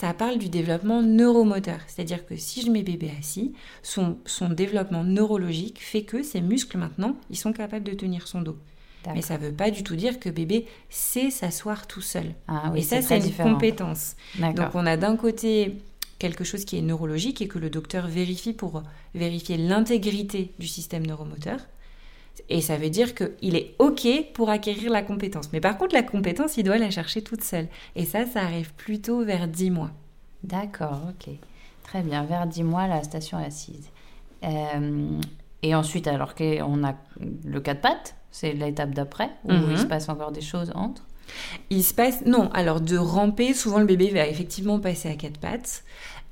ça 0.00 0.14
parle 0.14 0.38
du 0.38 0.48
développement 0.48 1.02
neuromoteur. 1.02 1.80
C'est-à-dire 1.86 2.24
que 2.24 2.36
si 2.36 2.62
je 2.62 2.70
mets 2.70 2.82
bébé 2.82 3.10
assis, 3.18 3.52
son, 3.82 4.18
son 4.26 4.48
développement 4.48 5.02
neurologique 5.02 5.80
fait 5.80 6.02
que 6.02 6.22
ses 6.22 6.40
muscles 6.40 6.78
maintenant, 6.78 7.16
ils 7.30 7.38
sont 7.38 7.52
capables 7.52 7.84
de 7.84 7.94
tenir 7.94 8.28
son 8.28 8.42
dos. 8.42 8.56
Mais 9.14 9.22
ça 9.22 9.38
ne 9.38 9.46
veut 9.46 9.52
pas 9.52 9.70
du 9.70 9.82
tout 9.82 9.96
dire 9.96 10.20
que 10.20 10.28
bébé 10.28 10.66
sait 10.90 11.30
s'asseoir 11.30 11.86
tout 11.86 12.00
seul. 12.00 12.34
Ah, 12.46 12.70
oui, 12.72 12.80
et 12.80 12.82
ça, 12.82 13.00
c'est 13.00 13.18
une 13.18 13.32
compétence. 13.32 14.16
Donc 14.38 14.74
on 14.74 14.86
a 14.86 14.96
d'un 14.96 15.16
côté 15.16 15.76
quelque 16.18 16.44
chose 16.44 16.64
qui 16.64 16.78
est 16.78 16.82
neurologique 16.82 17.40
et 17.40 17.48
que 17.48 17.58
le 17.58 17.70
docteur 17.70 18.06
vérifie 18.08 18.52
pour 18.52 18.82
vérifier 19.14 19.56
l'intégrité 19.56 20.52
du 20.58 20.66
système 20.66 21.06
neuromoteur. 21.06 21.60
Et 22.48 22.60
ça 22.60 22.76
veut 22.76 22.90
dire 22.90 23.14
qu'il 23.14 23.56
est 23.56 23.74
OK 23.78 24.06
pour 24.32 24.50
acquérir 24.50 24.90
la 24.90 25.02
compétence. 25.02 25.52
Mais 25.52 25.60
par 25.60 25.76
contre, 25.76 25.94
la 25.94 26.02
compétence, 26.02 26.56
il 26.56 26.64
doit 26.64 26.78
la 26.78 26.90
chercher 26.90 27.22
toute 27.22 27.42
seule. 27.42 27.68
Et 27.96 28.04
ça, 28.04 28.26
ça 28.26 28.42
arrive 28.42 28.72
plutôt 28.74 29.24
vers 29.24 29.48
10 29.48 29.70
mois. 29.70 29.90
D'accord, 30.44 31.00
OK. 31.10 31.34
Très 31.82 32.02
bien, 32.02 32.24
vers 32.24 32.46
10 32.46 32.62
mois, 32.62 32.86
la 32.86 33.02
station 33.02 33.38
assise. 33.38 33.90
Euh, 34.44 35.20
et 35.62 35.74
ensuite, 35.74 36.06
alors 36.06 36.34
qu'on 36.34 36.84
a 36.84 36.94
le 37.44 37.60
quatre 37.60 37.80
pattes, 37.80 38.16
c'est 38.30 38.52
l'étape 38.52 38.94
d'après, 38.94 39.30
où 39.44 39.52
il 39.70 39.78
se 39.78 39.82
mhm. 39.82 39.88
passe 39.88 40.08
encore 40.08 40.30
des 40.32 40.40
choses 40.40 40.70
entre 40.74 41.02
Il 41.70 41.82
se 41.82 41.94
passe, 41.94 42.24
non, 42.26 42.50
alors 42.52 42.80
de 42.80 42.96
ramper, 42.96 43.54
souvent 43.54 43.78
le 43.78 43.86
bébé 43.86 44.10
va 44.10 44.26
effectivement 44.26 44.78
passer 44.78 45.08
à 45.08 45.14
quatre 45.14 45.38
pattes. 45.38 45.82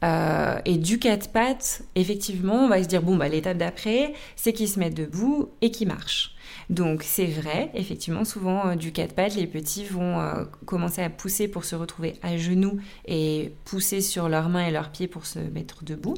Euh, 0.04 0.60
et 0.66 0.76
du 0.76 0.98
quatre 0.98 1.30
pattes, 1.30 1.82
effectivement, 1.94 2.64
on 2.64 2.68
va 2.68 2.82
se 2.82 2.88
dire, 2.88 3.02
bon, 3.02 3.16
bah, 3.16 3.28
l'étape 3.28 3.56
d'après, 3.56 4.12
c'est 4.36 4.52
qu'il 4.52 4.68
se 4.68 4.78
met 4.78 4.90
debout 4.90 5.48
et 5.62 5.70
qu'il 5.70 5.88
marche. 5.88 6.34
Donc 6.68 7.02
c'est 7.02 7.26
vrai, 7.26 7.70
effectivement, 7.74 8.24
souvent 8.24 8.68
euh, 8.68 8.74
du 8.74 8.92
quatre 8.92 9.14
pattes, 9.14 9.34
les 9.36 9.46
petits 9.46 9.84
vont 9.84 10.20
euh, 10.20 10.44
commencer 10.66 11.02
à 11.02 11.10
pousser 11.10 11.48
pour 11.48 11.64
se 11.64 11.74
retrouver 11.74 12.14
à 12.22 12.36
genoux 12.36 12.78
et 13.06 13.54
pousser 13.64 14.00
sur 14.00 14.28
leurs 14.28 14.48
mains 14.48 14.66
et 14.66 14.70
leurs 14.70 14.90
pieds 14.90 15.08
pour 15.08 15.26
se 15.26 15.38
mettre 15.38 15.82
debout. 15.84 16.16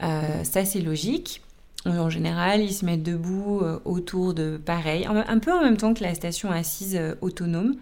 ça 0.00 0.64
c'est 0.64 0.80
logique. 0.80 1.42
En 1.86 2.10
général, 2.10 2.60
ils 2.60 2.72
se 2.72 2.84
mettent 2.84 3.02
debout 3.02 3.60
euh, 3.62 3.78
autour 3.84 4.34
de 4.34 4.56
pareil, 4.56 5.06
un 5.06 5.38
peu 5.38 5.52
en 5.52 5.62
même 5.62 5.76
temps 5.76 5.94
que 5.94 6.02
la 6.02 6.14
station 6.14 6.50
assise 6.50 6.96
euh, 6.96 7.14
autonome, 7.20 7.76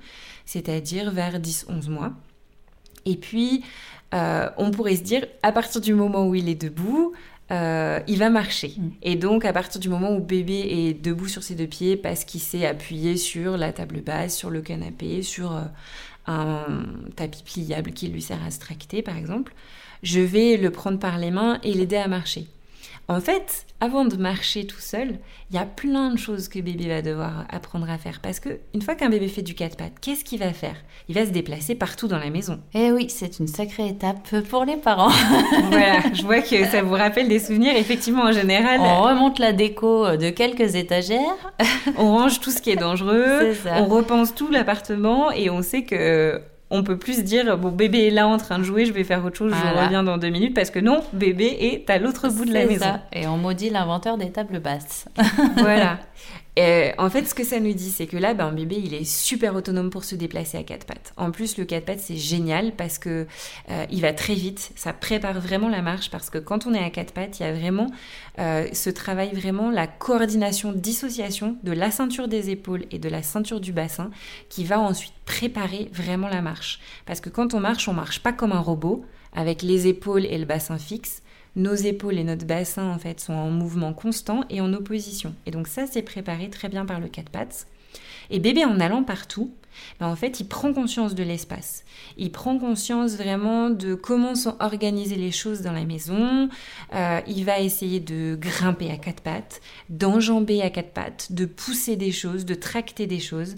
c'est-à-dire 0.44 1.10
vers 1.10 1.40
10-11 1.40 1.88
mois. 1.88 2.12
Et 3.06 3.16
puis, 3.16 3.64
euh, 4.14 4.48
on 4.58 4.70
pourrait 4.70 4.96
se 4.96 5.02
dire, 5.02 5.26
à 5.42 5.50
partir 5.50 5.80
du 5.80 5.94
moment 5.94 6.26
où 6.26 6.34
il 6.34 6.48
est 6.48 6.60
debout, 6.60 7.14
il 7.50 8.18
va 8.18 8.28
marcher. 8.28 8.74
Mm. 8.76 8.90
Et 9.02 9.16
donc, 9.16 9.44
à 9.44 9.52
partir 9.52 9.80
du 9.80 9.88
moment 9.88 10.14
où 10.14 10.20
bébé 10.20 10.66
est 10.68 10.94
debout 10.94 11.28
sur 11.28 11.42
ses 11.42 11.54
deux 11.54 11.66
pieds, 11.66 11.96
parce 11.96 12.24
qu'il 12.24 12.40
s'est 12.40 12.66
appuyé 12.66 13.16
sur 13.16 13.56
la 13.56 13.72
table 13.72 14.02
basse, 14.02 14.36
sur 14.36 14.50
le 14.50 14.60
canapé, 14.60 15.22
sur 15.22 15.58
un 16.26 16.64
tapis 17.14 17.44
pliable 17.44 17.92
qui 17.92 18.08
lui 18.08 18.20
sert 18.20 18.44
à 18.44 18.50
se 18.50 18.58
tracter, 18.58 19.00
par 19.00 19.16
exemple, 19.16 19.54
je 20.02 20.20
vais 20.20 20.56
le 20.56 20.70
prendre 20.70 20.98
par 20.98 21.18
les 21.18 21.30
mains 21.30 21.58
et 21.62 21.72
l'aider 21.72 21.96
à 21.96 22.08
marcher. 22.08 22.48
En 23.08 23.20
fait, 23.20 23.66
avant 23.80 24.04
de 24.04 24.16
marcher 24.16 24.66
tout 24.66 24.80
seul, 24.80 25.18
il 25.50 25.56
y 25.56 25.60
a 25.60 25.64
plein 25.64 26.10
de 26.10 26.18
choses 26.18 26.48
que 26.48 26.58
bébé 26.58 26.88
va 26.88 27.02
devoir 27.02 27.44
apprendre 27.50 27.88
à 27.88 27.98
faire. 27.98 28.18
Parce 28.20 28.40
que 28.40 28.58
une 28.74 28.82
fois 28.82 28.96
qu'un 28.96 29.10
bébé 29.10 29.28
fait 29.28 29.42
du 29.42 29.54
quatre 29.54 29.76
pattes, 29.76 30.00
qu'est-ce 30.00 30.24
qu'il 30.24 30.40
va 30.40 30.52
faire? 30.52 30.74
Il 31.08 31.14
va 31.14 31.24
se 31.24 31.30
déplacer 31.30 31.76
partout 31.76 32.08
dans 32.08 32.18
la 32.18 32.30
maison. 32.30 32.58
Eh 32.74 32.90
oui, 32.90 33.06
c'est 33.08 33.38
une 33.38 33.46
sacrée 33.46 33.86
étape 33.86 34.40
pour 34.48 34.64
les 34.64 34.76
parents. 34.76 35.12
voilà, 35.70 36.00
je 36.12 36.22
vois 36.22 36.40
que 36.40 36.64
ça 36.64 36.82
vous 36.82 36.94
rappelle 36.94 37.28
des 37.28 37.38
souvenirs. 37.38 37.76
Effectivement, 37.76 38.24
en 38.24 38.32
général, 38.32 38.80
on 38.80 39.02
remonte 39.02 39.38
la 39.38 39.52
déco 39.52 40.16
de 40.16 40.30
quelques 40.30 40.74
étagères, 40.74 41.52
on 41.98 42.16
range 42.16 42.40
tout 42.40 42.50
ce 42.50 42.60
qui 42.60 42.70
est 42.70 42.76
dangereux, 42.76 43.52
on 43.66 43.86
repense 43.86 44.34
tout 44.34 44.50
l'appartement 44.50 45.30
et 45.30 45.48
on 45.48 45.62
sait 45.62 45.84
que 45.84 46.40
on 46.70 46.82
peut 46.82 46.98
plus 46.98 47.22
dire 47.22 47.56
bon 47.58 47.70
bébé 47.70 48.08
est 48.08 48.10
là 48.10 48.26
en 48.26 48.38
train 48.38 48.58
de 48.58 48.64
jouer, 48.64 48.86
je 48.86 48.92
vais 48.92 49.04
faire 49.04 49.24
autre 49.24 49.36
chose, 49.36 49.52
je 49.52 49.82
reviens 49.82 50.02
dans 50.02 50.18
deux 50.18 50.30
minutes 50.30 50.54
parce 50.54 50.70
que 50.70 50.78
non, 50.78 51.02
bébé 51.12 51.46
est 51.60 51.88
à 51.90 51.98
l'autre 51.98 52.28
bout 52.28 52.44
de 52.44 52.52
la 52.52 52.66
maison. 52.66 52.84
Ça. 52.84 53.02
Et 53.12 53.26
on 53.26 53.36
maudit 53.36 53.70
l'inventeur 53.70 54.18
des 54.18 54.30
tables 54.30 54.60
basses. 54.60 55.06
voilà. 55.56 55.98
Et 56.58 56.92
en 56.96 57.10
fait, 57.10 57.26
ce 57.26 57.34
que 57.34 57.44
ça 57.44 57.60
nous 57.60 57.74
dit, 57.74 57.90
c'est 57.90 58.06
que 58.06 58.16
là, 58.16 58.32
ben, 58.32 58.50
bébé, 58.50 58.80
il 58.82 58.94
est 58.94 59.04
super 59.04 59.54
autonome 59.54 59.90
pour 59.90 60.04
se 60.04 60.14
déplacer 60.14 60.56
à 60.56 60.62
quatre 60.62 60.86
pattes. 60.86 61.12
En 61.18 61.30
plus, 61.30 61.58
le 61.58 61.66
quatre 61.66 61.84
pattes, 61.84 62.00
c'est 62.00 62.16
génial 62.16 62.72
parce 62.72 62.98
que 62.98 63.26
euh, 63.70 63.84
il 63.90 64.00
va 64.00 64.14
très 64.14 64.32
vite. 64.32 64.72
Ça 64.74 64.94
prépare 64.94 65.38
vraiment 65.38 65.68
la 65.68 65.82
marche 65.82 66.10
parce 66.10 66.30
que 66.30 66.38
quand 66.38 66.66
on 66.66 66.72
est 66.72 66.82
à 66.82 66.88
quatre 66.88 67.12
pattes, 67.12 67.40
il 67.40 67.42
y 67.42 67.46
a 67.46 67.52
vraiment 67.52 67.88
euh, 68.38 68.66
ce 68.72 68.88
travail, 68.88 69.34
vraiment 69.34 69.70
la 69.70 69.86
coordination, 69.86 70.72
dissociation 70.72 71.58
de 71.62 71.72
la 71.72 71.90
ceinture 71.90 72.26
des 72.26 72.48
épaules 72.48 72.86
et 72.90 72.98
de 72.98 73.10
la 73.10 73.22
ceinture 73.22 73.60
du 73.60 73.72
bassin 73.72 74.10
qui 74.48 74.64
va 74.64 74.80
ensuite 74.80 75.12
préparer 75.26 75.90
vraiment 75.92 76.28
la 76.28 76.40
marche. 76.40 76.80
Parce 77.04 77.20
que 77.20 77.28
quand 77.28 77.52
on 77.52 77.60
marche, 77.60 77.86
on 77.86 77.92
marche 77.92 78.22
pas 78.22 78.32
comme 78.32 78.52
un 78.52 78.60
robot 78.60 79.04
avec 79.34 79.60
les 79.60 79.88
épaules 79.88 80.24
et 80.24 80.38
le 80.38 80.46
bassin 80.46 80.78
fixes 80.78 81.22
nos 81.56 81.74
épaules 81.74 82.18
et 82.18 82.24
notre 82.24 82.46
bassin 82.46 82.88
en 82.88 82.98
fait 82.98 83.18
sont 83.18 83.32
en 83.32 83.50
mouvement 83.50 83.92
constant 83.92 84.44
et 84.50 84.60
en 84.60 84.72
opposition. 84.72 85.34
Et 85.46 85.50
donc 85.50 85.66
ça 85.66 85.86
c'est 85.86 86.02
préparé 86.02 86.50
très 86.50 86.68
bien 86.68 86.86
par 86.86 87.00
le 87.00 87.08
quatre 87.08 87.30
pattes. 87.30 87.66
Et 88.30 88.38
bébé 88.38 88.64
en 88.64 88.80
allant 88.80 89.04
partout, 89.04 89.54
ben 90.00 90.08
en 90.08 90.16
fait 90.16 90.40
il 90.40 90.48
prend 90.48 90.72
conscience 90.72 91.14
de 91.14 91.22
l'espace. 91.22 91.84
Il 92.16 92.32
prend 92.32 92.58
conscience 92.58 93.16
vraiment 93.16 93.70
de 93.70 93.94
comment 93.94 94.34
sont 94.34 94.56
organisées 94.60 95.16
les 95.16 95.32
choses 95.32 95.62
dans 95.62 95.72
la 95.72 95.84
maison. 95.84 96.48
Euh, 96.94 97.20
il 97.26 97.44
va 97.44 97.60
essayer 97.60 98.00
de 98.00 98.36
grimper 98.38 98.90
à 98.90 98.96
quatre 98.96 99.22
pattes, 99.22 99.60
d'enjamber 99.88 100.62
à 100.62 100.70
quatre 100.70 100.92
pattes, 100.92 101.32
de 101.32 101.46
pousser 101.46 101.96
des 101.96 102.12
choses, 102.12 102.44
de 102.44 102.54
tracter 102.54 103.06
des 103.06 103.20
choses. 103.20 103.56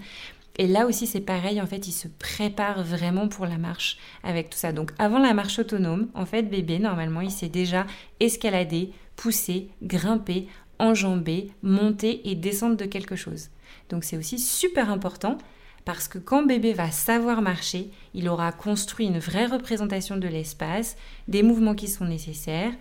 Et 0.59 0.67
là 0.67 0.87
aussi, 0.87 1.07
c'est 1.07 1.21
pareil, 1.21 1.61
en 1.61 1.67
fait, 1.67 1.87
il 1.87 1.93
se 1.93 2.09
prépare 2.09 2.83
vraiment 2.83 3.29
pour 3.29 3.47
la 3.47 3.59
marche 3.59 3.97
avec 4.25 4.51
tout 4.51 4.59
ça. 4.59 4.73
Donc, 4.73 4.91
avant 4.99 5.21
la 5.21 5.33
marche 5.33 5.61
autonome, 5.61 6.09
en 6.15 6.27
fait, 6.27 6.43
bébé, 6.43 6.81
normalement, 6.81 7.21
il 7.21 7.31
sait 7.31 7.49
déjà 7.49 7.87
escalader, 8.19 8.93
pousser, 9.15 9.71
grimper, 9.83 10.49
enjamber, 10.81 11.53
monter 11.63 12.29
et 12.29 12.35
descendre 12.35 12.77
de 12.77 12.85
quelque 12.87 13.15
chose. 13.15 13.51
Donc, 13.89 14.03
c'est 14.03 14.17
aussi 14.17 14.39
super 14.39 14.91
important 14.91 15.39
parce 15.85 16.09
que 16.09 16.19
quand 16.19 16.45
bébé 16.45 16.75
va 16.75 16.91
savoir 16.91 17.41
marcher, 17.41 17.91
il 18.13 18.29
aura 18.29 18.53
construit 18.53 19.07
une 19.07 19.19
vraie 19.19 19.47
représentation 19.47 20.17
de 20.17 20.29
l'espace, 20.29 20.97
des 21.29 21.43
mouvements 21.43 21.75
qui 21.75 21.89
sont 21.89 22.05
nécessaires, 22.05 22.73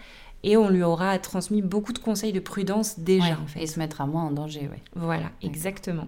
et 0.44 0.58
on 0.58 0.70
lui 0.70 0.84
aura 0.84 1.18
transmis 1.20 1.62
beaucoup 1.62 1.94
de 1.94 2.00
conseils 2.00 2.34
de 2.34 2.40
prudence 2.40 3.00
déjà. 3.00 3.40
en 3.42 3.48
fait. 3.48 3.62
Et 3.62 3.68
se 3.68 3.80
mettre 3.80 4.02
à 4.02 4.08
moins 4.08 4.24
en 4.24 4.32
danger, 4.32 4.68
oui. 4.72 4.80
Voilà, 4.96 5.32
exactement. 5.42 6.08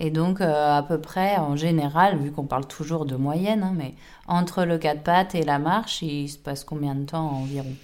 Et 0.00 0.10
donc, 0.10 0.40
euh, 0.40 0.78
à 0.78 0.82
peu 0.82 0.98
près, 0.98 1.36
en 1.36 1.56
général, 1.56 2.18
vu 2.18 2.32
qu'on 2.32 2.46
parle 2.46 2.66
toujours 2.66 3.04
de 3.04 3.16
moyenne, 3.16 3.62
hein, 3.62 3.74
mais 3.76 3.94
entre 4.26 4.64
le 4.64 4.78
quatre 4.78 5.02
pattes 5.02 5.34
et 5.34 5.44
la 5.44 5.58
marche, 5.58 6.02
il 6.02 6.28
se 6.28 6.38
passe 6.38 6.64
combien 6.64 6.94
de 6.94 7.04
temps 7.04 7.30
environ? 7.30 7.74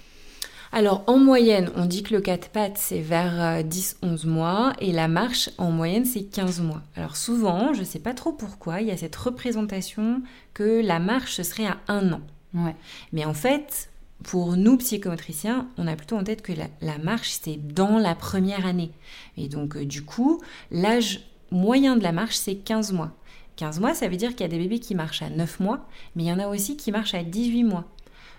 Alors 0.73 1.03
en 1.07 1.17
moyenne, 1.17 1.71
on 1.77 1.85
dit 1.85 2.03
que 2.03 2.13
le 2.13 2.19
quatre 2.19 2.49
pattes 2.49 2.77
c'est 2.77 2.99
vers 2.99 3.63
10-11 3.63 4.03
euh, 4.03 4.29
mois 4.29 4.73
et 4.79 4.91
la 4.91 5.07
marche 5.07 5.49
en 5.57 5.71
moyenne 5.71 6.03
c'est 6.03 6.23
15 6.23 6.59
mois. 6.59 6.81
Alors 6.97 7.15
souvent, 7.15 7.73
je 7.73 7.79
ne 7.79 7.85
sais 7.85 7.99
pas 7.99 8.13
trop 8.13 8.33
pourquoi, 8.33 8.81
il 8.81 8.87
y 8.87 8.91
a 8.91 8.97
cette 8.97 9.15
représentation 9.15 10.21
que 10.53 10.85
la 10.85 10.99
marche 10.99 11.35
ce 11.35 11.43
serait 11.43 11.67
à 11.67 11.77
un 11.87 12.11
an. 12.11 12.21
Ouais. 12.53 12.75
Mais 13.13 13.23
en 13.23 13.33
fait, 13.33 13.89
pour 14.23 14.57
nous, 14.57 14.77
psychomotriciens, 14.77 15.67
on 15.77 15.87
a 15.87 15.95
plutôt 15.95 16.17
en 16.17 16.23
tête 16.23 16.41
que 16.41 16.53
la, 16.81 16.97
marche, 16.97 17.37
c'est 17.41 17.55
dans 17.55 17.97
la 17.97 18.15
première 18.15 18.65
année. 18.65 18.91
Et 19.37 19.47
donc, 19.47 19.77
du 19.77 20.03
coup, 20.03 20.41
l'âge 20.71 21.21
moyen 21.51 21.95
de 21.95 22.03
la 22.03 22.11
marche, 22.11 22.35
c'est 22.35 22.55
15 22.55 22.93
mois. 22.93 23.11
15 23.57 23.79
mois, 23.79 23.93
ça 23.93 24.07
veut 24.07 24.17
dire 24.17 24.31
qu'il 24.31 24.41
y 24.41 24.43
a 24.43 24.47
des 24.47 24.59
bébés 24.59 24.79
qui 24.79 24.95
marchent 24.95 25.21
à 25.21 25.29
9 25.29 25.59
mois, 25.59 25.87
mais 26.15 26.23
il 26.23 26.27
y 26.27 26.31
en 26.31 26.39
a 26.39 26.47
aussi 26.47 26.77
qui 26.77 26.91
marchent 26.91 27.15
à 27.15 27.23
18 27.23 27.63
mois. 27.63 27.85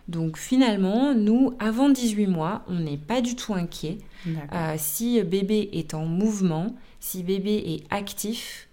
Donc 0.07 0.39
finalement, 0.39 1.15
nous, 1.15 1.55
avant 1.59 1.91
18 1.91 2.27
mois, 2.29 2.63
on 2.69 2.79
n'est 2.81 2.97
pas 2.97 3.21
du 3.21 3.37
tout 3.37 3.53
inquiet. 3.55 3.99
Euh, 4.27 4.75
si 4.79 5.23
bébé 5.23 5.69
est 5.73 5.93
en 5.93 6.07
mouvement, 6.07 6.75
si 6.99 7.23
bébé 7.23 7.63
est 7.67 7.95
actif, 7.95 8.69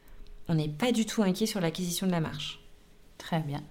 on 0.47 0.55
n'est 0.55 0.69
pas 0.69 0.91
du 0.91 1.05
tout 1.05 1.23
inquiet 1.23 1.45
sur 1.45 1.59
l'acquisition 1.59 2.07
de 2.07 2.11
la 2.11 2.21
marche. 2.21 2.61
Très 3.17 3.39
bien. 3.39 3.61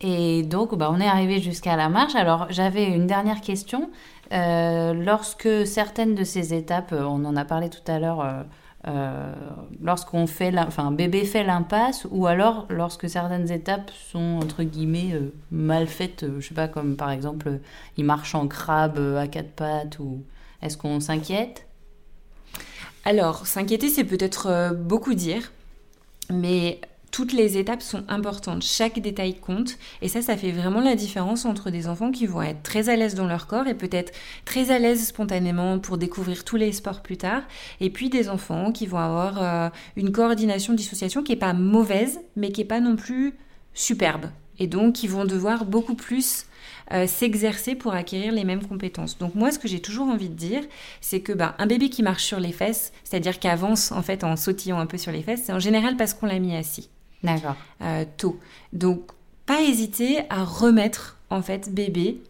Et 0.00 0.42
donc, 0.42 0.76
bah, 0.76 0.90
on 0.92 1.00
est 1.00 1.06
arrivé 1.06 1.40
jusqu'à 1.40 1.76
la 1.76 1.88
marche. 1.88 2.14
Alors, 2.14 2.46
j'avais 2.50 2.84
une 2.84 3.06
dernière 3.06 3.40
question. 3.40 3.90
Euh, 4.32 4.92
lorsque 4.92 5.66
certaines 5.66 6.14
de 6.14 6.24
ces 6.24 6.52
étapes, 6.52 6.92
on 6.92 7.24
en 7.24 7.36
a 7.36 7.44
parlé 7.44 7.70
tout 7.70 7.90
à 7.90 7.98
l'heure, 7.98 8.20
euh, 8.20 8.42
euh, 8.86 9.32
lorsqu'on 9.82 10.26
fait, 10.26 10.56
enfin, 10.58 10.90
bébé 10.90 11.24
fait 11.24 11.42
l'impasse, 11.42 12.06
ou 12.10 12.26
alors 12.26 12.66
lorsque 12.68 13.08
certaines 13.08 13.50
étapes 13.50 13.90
sont 13.90 14.40
entre 14.42 14.62
guillemets 14.62 15.12
euh, 15.14 15.32
mal 15.50 15.86
faites, 15.86 16.22
euh, 16.22 16.40
je 16.40 16.48
sais 16.48 16.54
pas, 16.54 16.68
comme 16.68 16.96
par 16.96 17.10
exemple, 17.10 17.60
il 17.96 18.04
marche 18.04 18.34
en 18.34 18.46
crabe 18.46 18.98
à 19.18 19.26
quatre 19.26 19.52
pattes, 19.52 19.98
ou 20.00 20.22
est-ce 20.60 20.76
qu'on 20.76 21.00
s'inquiète? 21.00 21.66
Alors, 23.06 23.46
s'inquiéter, 23.46 23.88
c'est 23.88 24.04
peut-être 24.04 24.74
beaucoup 24.74 25.14
dire, 25.14 25.52
mais 26.30 26.80
toutes 27.14 27.32
les 27.32 27.58
étapes 27.58 27.80
sont 27.80 28.02
importantes, 28.08 28.64
chaque 28.64 28.98
détail 28.98 29.36
compte, 29.36 29.78
et 30.02 30.08
ça, 30.08 30.20
ça 30.20 30.36
fait 30.36 30.50
vraiment 30.50 30.80
la 30.80 30.96
différence 30.96 31.44
entre 31.44 31.70
des 31.70 31.86
enfants 31.86 32.10
qui 32.10 32.26
vont 32.26 32.42
être 32.42 32.64
très 32.64 32.88
à 32.88 32.96
l'aise 32.96 33.14
dans 33.14 33.28
leur 33.28 33.46
corps 33.46 33.68
et 33.68 33.74
peut-être 33.74 34.12
très 34.44 34.72
à 34.72 34.80
l'aise 34.80 35.06
spontanément 35.06 35.78
pour 35.78 35.96
découvrir 35.96 36.42
tous 36.42 36.56
les 36.56 36.72
sports 36.72 37.02
plus 37.02 37.16
tard, 37.16 37.42
et 37.80 37.88
puis 37.88 38.10
des 38.10 38.28
enfants 38.28 38.72
qui 38.72 38.88
vont 38.88 38.98
avoir 38.98 39.40
euh, 39.40 39.68
une 39.94 40.10
coordination 40.10 40.72
dissociation 40.72 41.22
qui 41.22 41.30
n'est 41.30 41.38
pas 41.38 41.52
mauvaise, 41.52 42.18
mais 42.34 42.50
qui 42.50 42.62
n'est 42.62 42.66
pas 42.66 42.80
non 42.80 42.96
plus 42.96 43.34
superbe, 43.74 44.26
et 44.58 44.66
donc 44.66 44.94
qui 44.94 45.06
vont 45.06 45.24
devoir 45.24 45.66
beaucoup 45.66 45.94
plus 45.94 46.46
euh, 46.90 47.06
s'exercer 47.06 47.76
pour 47.76 47.94
acquérir 47.94 48.32
les 48.32 48.42
mêmes 48.42 48.66
compétences. 48.66 49.18
Donc 49.18 49.36
moi, 49.36 49.52
ce 49.52 49.60
que 49.60 49.68
j'ai 49.68 49.80
toujours 49.80 50.08
envie 50.08 50.30
de 50.30 50.34
dire, 50.34 50.64
c'est 51.00 51.20
que 51.20 51.32
bah, 51.32 51.54
un 51.60 51.66
bébé 51.68 51.90
qui 51.90 52.02
marche 52.02 52.24
sur 52.24 52.40
les 52.40 52.50
fesses, 52.50 52.92
c'est-à-dire 53.04 53.38
qui 53.38 53.46
avance 53.46 53.92
en 53.92 54.02
fait 54.02 54.24
en 54.24 54.34
sautillant 54.34 54.80
un 54.80 54.86
peu 54.86 54.98
sur 54.98 55.12
les 55.12 55.22
fesses, 55.22 55.42
c'est 55.44 55.52
en 55.52 55.60
général 55.60 55.96
parce 55.96 56.12
qu'on 56.12 56.26
l'a 56.26 56.40
mis 56.40 56.56
assis. 56.56 56.90
D'accord. 57.24 57.56
Euh, 57.82 58.04
tôt. 58.16 58.38
Donc, 58.72 59.00
pas 59.46 59.62
hésiter 59.62 60.20
à 60.30 60.44
remettre 60.44 61.18
en 61.30 61.42
fait 61.42 61.72
bébé 61.72 62.20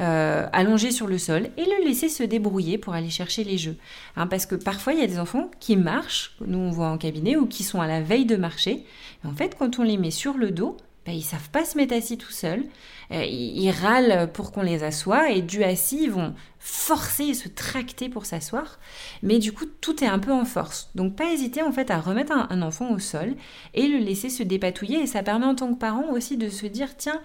euh, 0.00 0.48
allongé 0.52 0.90
sur 0.90 1.06
le 1.06 1.18
sol 1.18 1.50
et 1.56 1.64
le 1.64 1.86
laisser 1.86 2.08
se 2.08 2.24
débrouiller 2.24 2.78
pour 2.78 2.94
aller 2.94 3.10
chercher 3.10 3.44
les 3.44 3.58
jeux. 3.58 3.76
Hein, 4.16 4.26
parce 4.26 4.44
que 4.44 4.54
parfois, 4.54 4.92
il 4.92 4.98
y 4.98 5.02
a 5.02 5.06
des 5.06 5.18
enfants 5.18 5.50
qui 5.60 5.76
marchent, 5.76 6.34
nous 6.46 6.58
on 6.58 6.70
voit 6.70 6.88
en 6.88 6.98
cabinet, 6.98 7.36
ou 7.36 7.46
qui 7.46 7.62
sont 7.62 7.80
à 7.80 7.86
la 7.86 8.00
veille 8.00 8.26
de 8.26 8.36
marcher. 8.36 8.84
en 9.24 9.32
fait, 9.32 9.56
quand 9.58 9.78
on 9.78 9.82
les 9.82 9.96
met 9.96 10.10
sur 10.10 10.34
le 10.34 10.50
dos, 10.50 10.76
ben, 11.06 11.12
ils 11.12 11.22
savent 11.22 11.50
pas 11.50 11.64
se 11.64 11.76
mettre 11.76 11.94
assis 11.94 12.18
tout 12.18 12.32
seuls. 12.32 12.64
Euh, 13.10 13.24
ils, 13.24 13.70
râlent 13.70 14.30
pour 14.32 14.52
qu'on 14.52 14.62
les 14.62 14.82
assoie 14.82 15.30
et 15.30 15.42
du 15.42 15.62
assis, 15.62 16.04
ils 16.04 16.10
vont 16.10 16.34
forcer 16.58 17.24
et 17.24 17.34
se 17.34 17.48
tracter 17.48 18.08
pour 18.08 18.24
s'asseoir. 18.26 18.78
Mais 19.22 19.38
du 19.38 19.52
coup, 19.52 19.66
tout 19.80 20.02
est 20.02 20.08
un 20.08 20.18
peu 20.18 20.32
en 20.32 20.44
force. 20.44 20.90
Donc, 20.94 21.16
pas 21.16 21.32
hésiter 21.32 21.62
en 21.62 21.72
fait 21.72 21.90
à 21.90 22.00
remettre 22.00 22.32
un, 22.32 22.62
enfant 22.62 22.90
au 22.92 22.98
sol 22.98 23.34
et 23.74 23.86
le 23.86 23.98
laisser 23.98 24.30
se 24.30 24.42
dépatouiller. 24.42 25.00
Et 25.00 25.06
ça 25.06 25.22
permet 25.22 25.46
en 25.46 25.54
tant 25.54 25.72
que 25.72 25.78
parent 25.78 26.10
aussi 26.10 26.36
de 26.36 26.48
se 26.48 26.66
dire 26.66 26.96
tiens, 26.96 27.20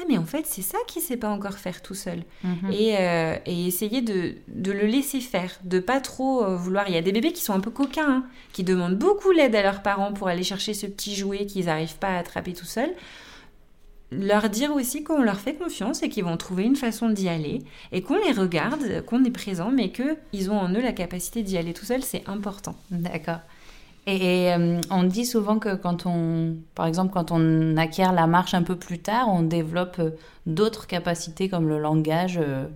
ah 0.00 0.04
mais 0.08 0.16
en 0.16 0.24
fait 0.24 0.46
c'est 0.46 0.62
ça 0.62 0.78
qu'il 0.86 1.02
sait 1.02 1.16
pas 1.16 1.28
encore 1.28 1.54
faire 1.54 1.82
tout 1.82 1.94
seul 1.94 2.22
mhm. 2.44 2.70
euh, 2.72 3.36
et, 3.46 3.66
essayer 3.66 4.00
de, 4.00 4.36
le 4.48 4.86
laisser 4.86 5.20
faire 5.20 5.50
de 5.64 5.80
pas 5.80 6.00
trop 6.00 6.44
euh, 6.44 6.56
vouloir 6.56 6.84
il 6.88 6.94
y 6.94 6.96
a 6.96 7.02
des 7.02 7.10
bébés 7.10 7.32
qui 7.32 7.42
sont 7.42 7.52
un 7.52 7.60
peu 7.60 7.70
coquins 7.70 8.08
hein, 8.08 8.24
qui 8.52 8.62
demandent 8.62 8.96
beaucoup 8.96 9.32
l'aide 9.32 9.56
à 9.56 9.62
leurs 9.62 9.82
parents 9.82 10.12
pour 10.12 10.28
aller 10.28 10.44
chercher 10.44 10.72
ce 10.72 10.86
petit 10.86 11.16
jouet 11.16 11.46
qu'ils 11.46 11.66
n'arrivent 11.66 11.98
pas 11.98 12.10
à 12.10 12.18
attraper 12.18 12.52
tout 12.52 12.64
seul 12.64 12.90
leur 14.10 14.48
dire 14.48 14.74
aussi 14.74 15.04
qu'on 15.04 15.22
leur 15.22 15.38
fait 15.38 15.54
confiance 15.54 16.02
et 16.02 16.08
qu'ils 16.08 16.24
vont 16.24 16.36
trouver 16.36 16.64
une 16.64 16.76
façon 16.76 17.10
d'y 17.10 17.28
aller 17.28 17.62
et 17.92 18.02
qu'on 18.02 18.16
les 18.16 18.32
regarde, 18.32 19.04
qu'on 19.04 19.24
est 19.24 19.30
présent, 19.30 19.70
mais 19.70 19.90
qu'ils 19.90 20.50
ont 20.50 20.58
en 20.58 20.72
eux 20.72 20.80
la 20.80 20.92
capacité 20.92 21.42
d'y 21.42 21.58
aller 21.58 21.74
tout 21.74 21.84
seul, 21.84 22.02
c'est 22.02 22.26
important. 22.26 22.74
D'accord. 22.90 23.40
Et, 24.06 24.50
euh, 24.52 24.80
on 24.90 25.02
dit 25.04 25.26
souvent 25.26 25.58
que 25.58 25.74
quand 25.74 26.06
on, 26.06 26.56
par 26.74 26.86
exemple, 26.86 27.12
quand 27.12 27.30
on 27.30 27.76
acquiert 27.76 28.12
la 28.12 28.26
marche 28.26 28.54
un 28.54 28.62
peu 28.62 28.76
plus 28.76 29.00
tard, 29.00 29.28
on 29.28 29.42
développe 29.42 29.98
euh, 29.98 30.10
d'autres 30.46 30.86
capacités 30.86 31.50
comme 31.50 31.68
le 31.68 31.78
langage. 31.78 32.38
Euh, 32.42 32.66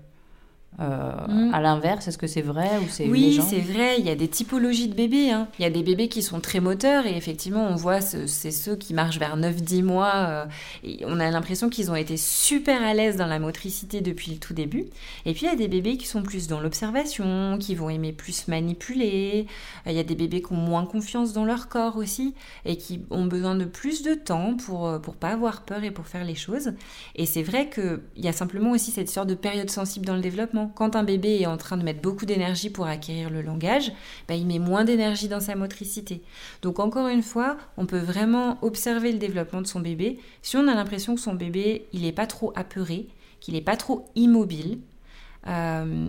euh, 0.80 1.12
mm. 1.28 1.54
À 1.54 1.60
l'inverse, 1.60 2.08
est-ce 2.08 2.16
que 2.16 2.26
c'est 2.26 2.42
vrai 2.42 2.70
ou 2.78 2.88
c'est 2.88 3.06
Oui, 3.06 3.40
c'est 3.46 3.60
vrai. 3.60 3.96
Il 3.98 4.06
y 4.06 4.10
a 4.10 4.14
des 4.14 4.28
typologies 4.28 4.88
de 4.88 4.94
bébés. 4.94 5.30
Hein. 5.30 5.48
Il 5.58 5.62
y 5.62 5.66
a 5.66 5.70
des 5.70 5.82
bébés 5.82 6.08
qui 6.08 6.22
sont 6.22 6.40
très 6.40 6.60
moteurs 6.60 7.06
et 7.06 7.14
effectivement, 7.16 7.68
on 7.68 7.74
voit 7.74 8.00
c'est 8.00 8.50
ceux 8.50 8.76
qui 8.76 8.94
marchent 8.94 9.18
vers 9.18 9.36
9-10 9.36 9.82
mois. 9.82 10.12
Euh, 10.14 10.44
et 10.82 11.00
on 11.06 11.20
a 11.20 11.30
l'impression 11.30 11.68
qu'ils 11.68 11.90
ont 11.90 11.94
été 11.94 12.16
super 12.16 12.82
à 12.82 12.94
l'aise 12.94 13.16
dans 13.16 13.26
la 13.26 13.38
motricité 13.38 14.00
depuis 14.00 14.32
le 14.32 14.38
tout 14.38 14.54
début. 14.54 14.86
Et 15.26 15.34
puis 15.34 15.46
il 15.46 15.50
y 15.50 15.52
a 15.52 15.56
des 15.56 15.68
bébés 15.68 15.98
qui 15.98 16.06
sont 16.06 16.22
plus 16.22 16.48
dans 16.48 16.60
l'observation, 16.60 17.58
qui 17.60 17.74
vont 17.74 17.90
aimer 17.90 18.12
plus 18.12 18.48
manipuler. 18.48 19.46
Euh, 19.86 19.90
il 19.90 19.96
y 19.96 20.00
a 20.00 20.04
des 20.04 20.14
bébés 20.14 20.40
qui 20.40 20.52
ont 20.52 20.56
moins 20.56 20.86
confiance 20.86 21.34
dans 21.34 21.44
leur 21.44 21.68
corps 21.68 21.96
aussi 21.96 22.34
et 22.64 22.76
qui 22.76 23.02
ont 23.10 23.26
besoin 23.26 23.54
de 23.56 23.66
plus 23.66 24.02
de 24.02 24.14
temps 24.14 24.56
pour 24.56 25.00
pour 25.02 25.16
pas 25.16 25.30
avoir 25.30 25.62
peur 25.62 25.84
et 25.84 25.90
pour 25.90 26.06
faire 26.06 26.24
les 26.24 26.34
choses. 26.34 26.72
Et 27.14 27.26
c'est 27.26 27.42
vrai 27.42 27.68
qu'il 27.68 28.00
y 28.16 28.28
a 28.28 28.32
simplement 28.32 28.70
aussi 28.70 28.90
cette 28.90 29.10
sorte 29.10 29.28
de 29.28 29.34
période 29.34 29.70
sensible 29.70 30.06
dans 30.06 30.14
le 30.14 30.22
développement 30.22 30.61
quand 30.68 30.96
un 30.96 31.04
bébé 31.04 31.40
est 31.40 31.46
en 31.46 31.56
train 31.56 31.76
de 31.76 31.82
mettre 31.82 32.00
beaucoup 32.00 32.26
d'énergie 32.26 32.70
pour 32.70 32.86
acquérir 32.86 33.30
le 33.30 33.42
langage, 33.42 33.92
bah, 34.28 34.34
il 34.34 34.46
met 34.46 34.58
moins 34.58 34.84
d'énergie 34.84 35.28
dans 35.28 35.40
sa 35.40 35.54
motricité. 35.54 36.22
Donc 36.62 36.78
encore 36.78 37.08
une 37.08 37.22
fois, 37.22 37.56
on 37.76 37.86
peut 37.86 37.98
vraiment 37.98 38.58
observer 38.62 39.12
le 39.12 39.18
développement 39.18 39.62
de 39.62 39.66
son 39.66 39.80
bébé. 39.80 40.18
Si 40.42 40.56
on 40.56 40.68
a 40.68 40.74
l'impression 40.74 41.14
que 41.14 41.20
son 41.20 41.34
bébé, 41.34 41.86
il 41.92 42.02
n'est 42.02 42.12
pas 42.12 42.26
trop 42.26 42.52
apeuré, 42.56 43.08
qu'il 43.40 43.54
n'est 43.54 43.60
pas 43.60 43.76
trop 43.76 44.06
immobile, 44.14 44.78
euh, 45.48 46.08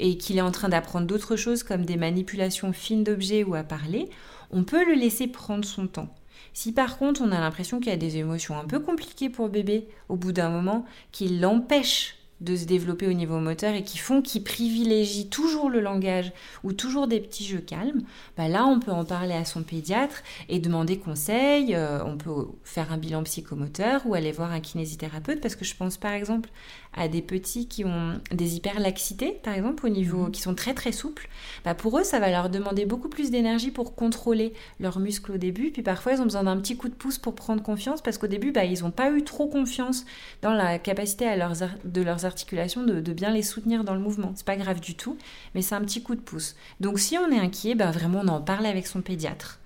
et 0.00 0.16
qu'il 0.16 0.38
est 0.38 0.42
en 0.42 0.50
train 0.50 0.68
d'apprendre 0.68 1.06
d'autres 1.06 1.36
choses 1.36 1.62
comme 1.62 1.84
des 1.84 1.96
manipulations 1.96 2.72
fines 2.72 3.04
d'objets 3.04 3.44
ou 3.44 3.54
à 3.54 3.62
parler, 3.62 4.08
on 4.50 4.64
peut 4.64 4.84
le 4.84 4.94
laisser 4.94 5.26
prendre 5.26 5.64
son 5.64 5.86
temps. 5.86 6.12
Si 6.52 6.72
par 6.72 6.98
contre 6.98 7.22
on 7.22 7.32
a 7.32 7.40
l'impression 7.40 7.78
qu'il 7.78 7.90
y 7.90 7.94
a 7.94 7.98
des 7.98 8.16
émotions 8.16 8.58
un 8.58 8.64
peu 8.64 8.80
compliquées 8.80 9.28
pour 9.28 9.48
bébé 9.48 9.88
au 10.08 10.16
bout 10.16 10.32
d'un 10.32 10.48
moment, 10.48 10.84
qui 11.12 11.28
l'empêchent 11.28 12.16
de 12.40 12.56
se 12.56 12.64
développer 12.64 13.06
au 13.06 13.12
niveau 13.12 13.38
moteur 13.38 13.74
et 13.74 13.82
qui 13.82 13.98
font 13.98 14.22
qu'ils 14.22 14.44
privilégient 14.44 15.28
toujours 15.28 15.70
le 15.70 15.80
langage 15.80 16.32
ou 16.64 16.72
toujours 16.72 17.06
des 17.06 17.20
petits 17.20 17.44
jeux 17.44 17.60
calmes, 17.60 18.02
bah 18.36 18.48
là 18.48 18.66
on 18.66 18.80
peut 18.80 18.92
en 18.92 19.04
parler 19.04 19.34
à 19.34 19.44
son 19.44 19.62
pédiatre 19.62 20.22
et 20.48 20.58
demander 20.58 20.98
conseil, 20.98 21.74
euh, 21.74 22.04
on 22.04 22.16
peut 22.16 22.46
faire 22.64 22.92
un 22.92 22.98
bilan 22.98 23.22
psychomoteur 23.24 24.02
ou 24.06 24.14
aller 24.14 24.32
voir 24.32 24.52
un 24.52 24.60
kinésithérapeute 24.60 25.40
parce 25.40 25.56
que 25.56 25.64
je 25.64 25.74
pense 25.76 25.96
par 25.96 26.12
exemple 26.12 26.48
à 26.92 27.08
des 27.08 27.22
petits 27.22 27.68
qui 27.68 27.84
ont 27.84 28.20
des 28.32 28.56
hyperlaxités 28.56 29.38
par 29.42 29.54
exemple 29.54 29.86
au 29.86 29.88
niveau 29.88 30.24
mhm. 30.24 30.30
qui 30.30 30.40
sont 30.40 30.54
très 30.54 30.74
très 30.74 30.92
souples, 30.92 31.28
bah 31.64 31.74
pour 31.74 31.98
eux 31.98 32.04
ça 32.04 32.18
va 32.18 32.30
leur 32.30 32.50
demander 32.50 32.84
beaucoup 32.84 33.08
plus 33.08 33.30
d'énergie 33.30 33.70
pour 33.70 33.94
contrôler 33.94 34.52
leurs 34.80 34.98
muscles 34.98 35.32
au 35.32 35.38
début 35.38 35.70
puis 35.70 35.82
parfois 35.82 36.12
ils 36.12 36.20
ont 36.20 36.24
besoin 36.24 36.44
d'un 36.44 36.56
petit 36.58 36.76
coup 36.76 36.88
de 36.88 36.94
pouce 36.94 37.18
pour 37.18 37.34
prendre 37.34 37.62
confiance 37.62 38.02
parce 38.02 38.18
qu'au 38.18 38.26
début 38.26 38.52
bah, 38.52 38.64
ils 38.64 38.82
n'ont 38.82 38.90
pas 38.90 39.10
eu 39.10 39.22
trop 39.22 39.46
confiance 39.46 40.04
dans 40.42 40.52
la 40.52 40.78
capacité 40.78 41.26
à 41.26 41.36
leurs, 41.36 41.54
de 41.84 42.02
leurs 42.02 42.24
articulations 42.24 42.82
de, 42.82 43.12
bien 43.12 43.30
les 43.32 43.42
soutenir 43.42 43.84
dans 43.84 43.94
le 43.94 44.00
mouvement. 44.00 44.32
C'est 44.36 44.46
pas 44.46 44.56
grave 44.56 44.80
du 44.80 44.94
tout, 44.94 45.16
mais 45.54 45.62
c'est 45.62 45.74
un 45.74 45.80
petit 45.80 46.02
coup 46.02 46.14
de 46.14 46.20
pouce. 46.20 46.56
Donc 46.80 46.98
si 46.98 47.18
on 47.18 47.30
est 47.30 47.38
inquiet, 47.38 47.74
bah 47.74 47.90
vraiment 47.90 48.20
on 48.24 48.28
en 48.28 48.40
parle 48.40 48.66
avec 48.66 48.86
son 48.86 49.02
pédiatre. 49.02 49.58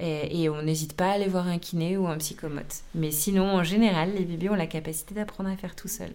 Et, 0.00 0.48
on 0.48 0.60
n'hésite 0.62 0.94
pas 0.94 1.10
à 1.10 1.12
aller 1.12 1.28
voir 1.28 1.46
un 1.46 1.58
kiné 1.58 1.96
ou 1.96 2.08
un 2.08 2.18
psychomote. 2.18 2.82
Mais 2.96 3.12
sinon, 3.12 3.44
en 3.44 3.62
général, 3.62 4.12
les 4.12 4.24
bébés 4.24 4.50
ont 4.50 4.56
la 4.56 4.66
capacité 4.66 5.14
d'apprendre 5.14 5.50
à 5.50 5.56
faire 5.56 5.76
tout 5.76 5.86
seul. 5.86 6.10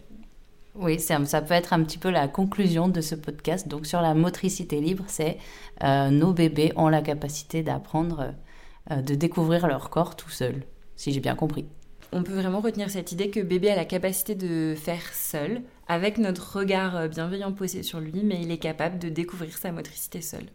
Oui, 0.81 0.97
ça 0.97 1.41
peut 1.41 1.53
être 1.53 1.73
un 1.73 1.83
petit 1.83 1.97
peu 1.97 2.09
la 2.09 2.29
conclusion 2.29 2.87
de 2.87 3.01
ce 3.01 3.13
podcast. 3.13 3.67
Donc 3.67 3.85
sur 3.85 4.01
la 4.01 4.13
motricité 4.13 4.79
libre, 4.79 5.03
c'est 5.07 5.37
euh, 5.83 6.09
nos 6.09 6.31
bébés 6.31 6.71
ont 6.77 6.87
la 6.87 7.01
capacité 7.01 7.63
d'apprendre, 7.63 8.33
euh, 8.89 9.01
de 9.01 9.13
découvrir 9.13 9.67
leur 9.67 9.89
corps 9.89 10.15
tout 10.15 10.29
seul, 10.29 10.63
si 10.95 11.11
j'ai 11.11 11.19
bien 11.19 11.35
compris 11.35 11.67
on 12.11 12.23
peut 12.23 12.33
vraiment 12.33 12.59
retenir 12.59 12.89
cette 12.89 13.11
idée 13.11 13.29
que 13.29 13.39
bébé 13.39 13.69
a 13.69 13.75
la 13.75 13.85
capacité 13.85 14.33
de 14.33 14.73
faire 14.75 15.13
seul, 15.13 15.61
avec 15.87 16.17
notre 16.17 16.57
regard 16.57 16.95
euh, 16.95 17.07
bienveillant 17.07 17.51
posé 17.51 17.83
sur 17.83 17.99
lui, 17.99 18.21
mais 18.23 18.41
il 18.41 18.51
est 18.51 18.57
capable 18.57 18.97
de 18.97 19.09
découvrir 19.09 19.55
sa 19.55 19.71
motricité 19.71 20.19
seul. 20.21 20.45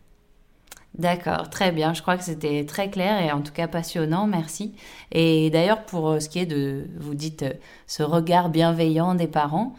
D'accord, 0.99 1.51
très 1.51 1.71
bien. 1.71 1.93
Je 1.93 2.03
crois 2.03 2.17
que 2.17 2.25
c'était 2.25 2.65
très 2.67 2.91
clair 2.91 3.21
et 3.21 3.31
en 3.31 3.41
tout 3.41 3.53
cas 3.53 3.69
passionnant. 3.69 4.27
Merci. 4.27 4.75
Et 5.11 5.51
d'ailleurs, 5.51 5.85
pour 5.85 6.21
ce 6.21 6.29
qui 6.29 6.39
est 6.41 6.47
de, 6.47 6.89
vous 6.99 7.15
dites, 7.15 7.45
ce 7.87 8.03
regard 8.03 8.49
bienveillant 8.49 9.15
des 9.15 9.27
parents 9.27 9.75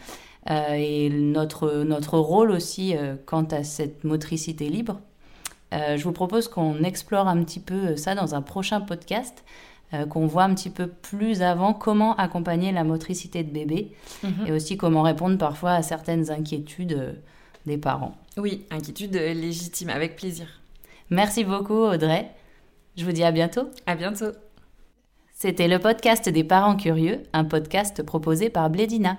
et 0.50 1.10
notre, 1.10 1.84
notre 1.84 2.18
rôle 2.20 2.52
aussi 2.52 2.94
quant 3.26 3.46
à 3.46 3.64
cette 3.64 4.04
motricité 4.04 4.70
libre, 4.70 5.00
je 5.72 6.02
vous 6.04 6.12
propose 6.12 6.48
qu'on 6.48 6.84
explore 6.84 7.28
un 7.28 7.44
petit 7.44 7.60
peu 7.60 7.96
ça 7.96 8.14
dans 8.16 8.36
un 8.36 8.42
prochain 8.42 8.80
podcast 8.82 9.44
euh, 9.94 10.06
qu'on 10.08 10.26
voit 10.26 10.44
un 10.44 10.56
petit 10.56 10.72
peu 10.72 10.88
plus 10.88 11.44
avant 11.44 11.74
comment 11.74 12.16
accompagner 12.16 12.72
la 12.72 12.84
motricité 12.84 13.44
de 13.44 13.52
bébé 13.52 13.92
Mhm. 14.24 14.48
et 14.48 14.52
aussi 14.52 14.78
comment 14.78 15.04
répondre 15.04 15.38
parfois 15.38 15.74
à 15.74 15.84
certaines 15.84 16.32
inquiétudes 16.32 16.94
euh, 16.94 17.12
des 17.68 17.78
parents. 17.78 18.16
Oui, 18.38 18.66
inquiétude 18.72 19.16
euh, 19.16 19.34
légitime, 19.36 19.90
avec 19.90 20.16
plaisir. 20.16 20.48
Merci 21.12 21.44
beaucoup 21.44 21.74
Audrey. 21.84 22.32
Je 22.98 23.06
vous 23.06 23.12
dis 23.12 23.24
à 23.24 23.32
bientôt. 23.32 23.70
À 23.86 23.96
bientôt. 23.96 24.32
C'était 25.34 25.68
le 25.68 25.78
podcast 25.78 26.30
des 26.30 26.44
parents 26.44 26.78
curieux, 26.78 27.22
un 27.34 27.44
podcast 27.44 28.02
proposé 28.02 28.50
par 28.50 28.70
Blédina. 28.72 29.18